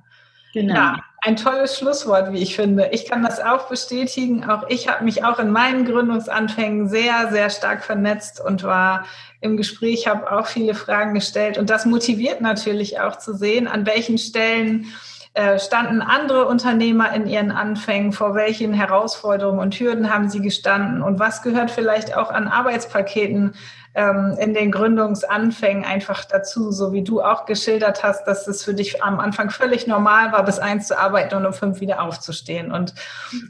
Genau. 0.55 0.75
Ja, 0.75 1.01
ein 1.23 1.35
tolles 1.35 1.77
Schlusswort, 1.77 2.33
wie 2.33 2.39
ich 2.39 2.55
finde. 2.55 2.91
Ich 2.93 3.07
kann 3.11 3.25
das 3.25 3.41
auch 3.41 3.69
bestätigen. 3.69 4.49
Auch 4.49 4.69
ich 4.69 4.87
habe 4.87 5.03
mich 5.03 5.25
auch 5.25 5.41
in 5.41 5.51
meinen 5.51 5.87
Gründungsanfängen 5.87 6.89
sehr, 6.89 7.33
sehr 7.33 7.51
stark 7.51 7.83
vernetzt 7.83 8.41
und 8.41 8.63
war 8.63 9.05
im 9.41 9.57
Gespräch, 9.57 10.07
habe 10.07 10.31
auch 10.31 10.47
viele 10.47 10.75
Fragen 10.75 11.15
gestellt. 11.15 11.59
Und 11.59 11.69
das 11.69 11.85
motiviert 11.85 12.41
natürlich 12.41 13.01
auch 13.01 13.19
zu 13.19 13.35
sehen, 13.35 13.67
an 13.67 13.87
welchen 13.87 14.19
Stellen 14.19 14.87
äh, 15.35 15.59
standen 15.59 16.03
andere 16.03 16.47
Unternehmer 16.47 17.13
in 17.15 17.27
ihren 17.27 17.53
Anfängen, 17.53 18.13
vor 18.13 18.35
welchen 18.35 18.75
Herausforderungen 18.75 19.61
und 19.61 19.75
Hürden 19.75 20.13
haben 20.13 20.29
sie 20.29 20.41
gestanden 20.41 21.03
und 21.03 21.19
was 21.19 21.41
gehört 21.43 21.71
vielleicht 21.71 22.17
auch 22.17 22.31
an 22.31 22.49
Arbeitspaketen 22.49 23.55
ähm, 23.95 24.37
in 24.39 24.55
den 24.55 24.71
Gründungsanfängen 24.71 25.85
einfach 25.85 26.25
dazu, 26.25 26.71
so 26.71 26.93
wie 26.93 27.03
du 27.03 27.23
auch 27.23 27.47
geschildert 27.47 28.03
hast, 28.03 28.27
dass 28.27 28.47
es 28.47 28.65
für 28.65 28.75
dich 28.75 29.03
am 29.03 29.21
Anfang 29.21 29.51
völlig 29.51 29.87
normal 29.87 30.33
war, 30.33 30.45
bis 30.45 30.59
eins 30.59 30.89
zu 30.89 30.99
arbeiten 30.99 31.35
und 31.35 31.47
um 31.47 31.53
fünf 31.53 31.81
wieder 31.81 32.03
aufzustehen. 32.03 32.73
Und 32.73 32.95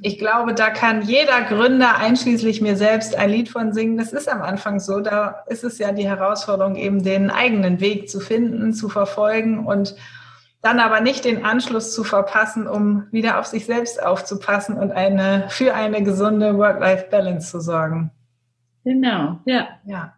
ich 0.03 0.18
glaube, 0.18 0.55
da 0.55 0.70
kann 0.70 1.03
jeder 1.03 1.43
Gründer, 1.43 1.97
einschließlich 1.97 2.61
mir 2.61 2.76
selbst, 2.76 3.16
ein 3.16 3.30
Lied 3.30 3.49
von 3.49 3.72
singen. 3.72 3.97
Das 3.97 4.12
ist 4.12 4.28
am 4.28 4.43
Anfang 4.43 4.80
so. 4.80 5.01
Da 5.01 5.45
ist 5.47 5.64
es 5.64 5.78
ja 5.78 5.93
die 5.93 6.09
Herausforderung, 6.09 6.74
eben 6.76 7.05
den 7.05 7.30
eigenen 7.30 7.80
Weg 7.80 8.11
zu 8.11 8.18
finden, 8.18 8.72
zu 8.72 8.89
verfolgen 8.89 9.64
und 9.66 9.95
dann 10.63 10.79
aber 10.79 11.01
nicht 11.01 11.25
den 11.25 11.45
Anschluss 11.45 11.93
zu 11.93 12.05
verpassen, 12.05 12.69
um 12.69 13.07
wieder 13.11 13.41
auf 13.41 13.47
sich 13.47 13.67
selbst 13.67 14.03
aufzupassen 14.03 14.77
und 14.79 14.93
eine, 14.93 15.47
für 15.49 15.75
eine 15.75 16.03
gesunde 16.03 16.57
Work-Life-Balance 16.57 17.51
zu 17.51 17.61
sorgen. 17.61 18.13
Genau, 18.85 19.41
ja. 19.45 19.69
Ja. 19.85 20.15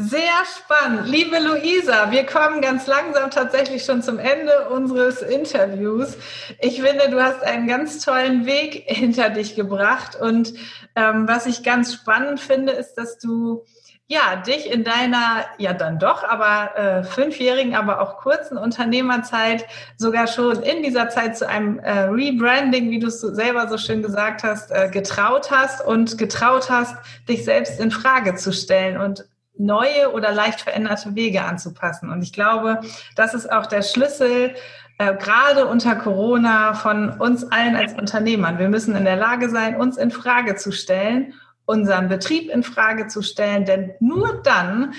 Sehr 0.00 0.20
spannend. 0.56 1.08
Liebe 1.08 1.38
Luisa, 1.40 2.12
wir 2.12 2.24
kommen 2.24 2.60
ganz 2.60 2.86
langsam 2.86 3.32
tatsächlich 3.32 3.84
schon 3.84 4.00
zum 4.00 4.20
Ende 4.20 4.68
unseres 4.68 5.22
Interviews. 5.22 6.16
Ich 6.60 6.80
finde, 6.80 7.10
du 7.10 7.20
hast 7.20 7.42
einen 7.42 7.66
ganz 7.66 8.04
tollen 8.04 8.46
Weg 8.46 8.74
hinter 8.86 9.28
dich 9.28 9.56
gebracht. 9.56 10.14
Und 10.14 10.54
ähm, 10.94 11.26
was 11.26 11.46
ich 11.46 11.64
ganz 11.64 11.94
spannend 11.94 12.38
finde, 12.38 12.72
ist, 12.72 12.94
dass 12.94 13.18
du 13.18 13.64
ja, 14.10 14.36
dich 14.36 14.70
in 14.70 14.84
deiner, 14.84 15.44
ja 15.58 15.74
dann 15.74 15.98
doch, 15.98 16.24
aber 16.24 16.78
äh, 16.78 17.04
fünfjährigen, 17.04 17.74
aber 17.74 18.00
auch 18.00 18.16
kurzen 18.16 18.56
Unternehmerzeit 18.56 19.66
sogar 19.98 20.26
schon 20.26 20.62
in 20.62 20.82
dieser 20.82 21.10
Zeit 21.10 21.36
zu 21.36 21.46
einem 21.46 21.78
äh, 21.80 22.04
Rebranding, 22.04 22.90
wie 22.90 23.00
du 23.00 23.08
es 23.08 23.20
selber 23.20 23.68
so 23.68 23.76
schön 23.76 24.02
gesagt 24.02 24.44
hast, 24.44 24.70
äh, 24.70 24.88
getraut 24.90 25.50
hast 25.50 25.84
und 25.84 26.16
getraut 26.16 26.70
hast, 26.70 26.96
dich 27.28 27.44
selbst 27.44 27.78
in 27.78 27.90
Frage 27.90 28.34
zu 28.36 28.50
stellen 28.50 28.98
und 28.98 29.26
neue 29.58 30.10
oder 30.12 30.32
leicht 30.32 30.62
veränderte 30.62 31.14
Wege 31.14 31.42
anzupassen. 31.42 32.10
Und 32.10 32.22
ich 32.22 32.32
glaube, 32.32 32.80
das 33.14 33.34
ist 33.34 33.52
auch 33.52 33.66
der 33.66 33.82
Schlüssel, 33.82 34.54
äh, 34.96 35.16
gerade 35.16 35.66
unter 35.66 35.96
Corona 35.96 36.72
von 36.72 37.10
uns 37.20 37.44
allen 37.52 37.76
als 37.76 37.92
Unternehmern. 37.92 38.58
Wir 38.58 38.70
müssen 38.70 38.96
in 38.96 39.04
der 39.04 39.16
Lage 39.16 39.50
sein, 39.50 39.76
uns 39.76 39.98
in 39.98 40.10
Frage 40.10 40.56
zu 40.56 40.72
stellen 40.72 41.34
unseren 41.68 42.08
Betrieb 42.08 42.50
in 42.50 42.62
Frage 42.62 43.08
zu 43.08 43.22
stellen, 43.22 43.66
denn 43.66 43.92
nur 44.00 44.40
dann 44.42 44.94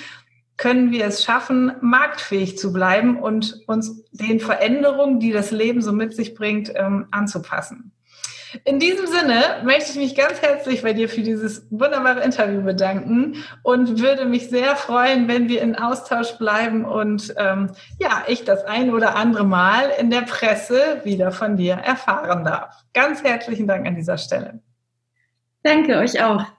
können 0.56 0.92
wir 0.92 1.06
es 1.06 1.24
schaffen, 1.24 1.72
marktfähig 1.82 2.58
zu 2.58 2.72
bleiben 2.72 3.18
und 3.20 3.64
uns 3.66 4.04
den 4.12 4.40
Veränderungen, 4.40 5.20
die 5.20 5.32
das 5.32 5.52
Leben 5.52 5.82
so 5.82 5.94
mit 5.94 6.14
sich 6.14 6.36
bringt, 6.36 6.72
ähm, 6.76 7.08
anzupassen. 7.12 7.94
In 8.66 8.80
diesem 8.80 9.08
Sinne 9.08 9.62
möchte 9.64 9.92
ich 9.92 9.98
mich 9.98 10.16
ganz 10.16 10.42
herzlich 10.42 10.82
bei 10.82 10.94
dir 10.94 11.08
für 11.08 11.22
dieses 11.22 11.68
wunderbare 11.70 12.22
Interview 12.22 12.62
bedanken 12.62 13.44
und 13.64 14.00
würde 14.00 14.26
mich 14.26 14.50
sehr 14.50 14.76
freuen, 14.76 15.28
wenn 15.28 15.50
wir 15.50 15.62
in 15.62 15.76
Austausch 15.76 16.34
bleiben 16.38 16.84
und 16.84 17.34
ähm, 17.38 17.72
ja, 18.00 18.24
ich 18.28 18.44
das 18.44 18.66
ein 18.66 18.92
oder 18.92 19.16
andere 19.16 19.46
Mal 19.46 19.92
in 20.00 20.10
der 20.10 20.22
Presse 20.22 21.02
wieder 21.04 21.32
von 21.32 21.58
dir 21.58 21.76
erfahren 21.76 22.44
darf. 22.44 22.76
Ganz 22.94 23.24
herzlichen 23.24 23.68
Dank 23.68 23.88
an 23.88 23.96
dieser 23.96 24.18
Stelle. 24.18 24.62
Danke 25.64 25.98
euch 25.98 26.22
auch. 26.24 26.59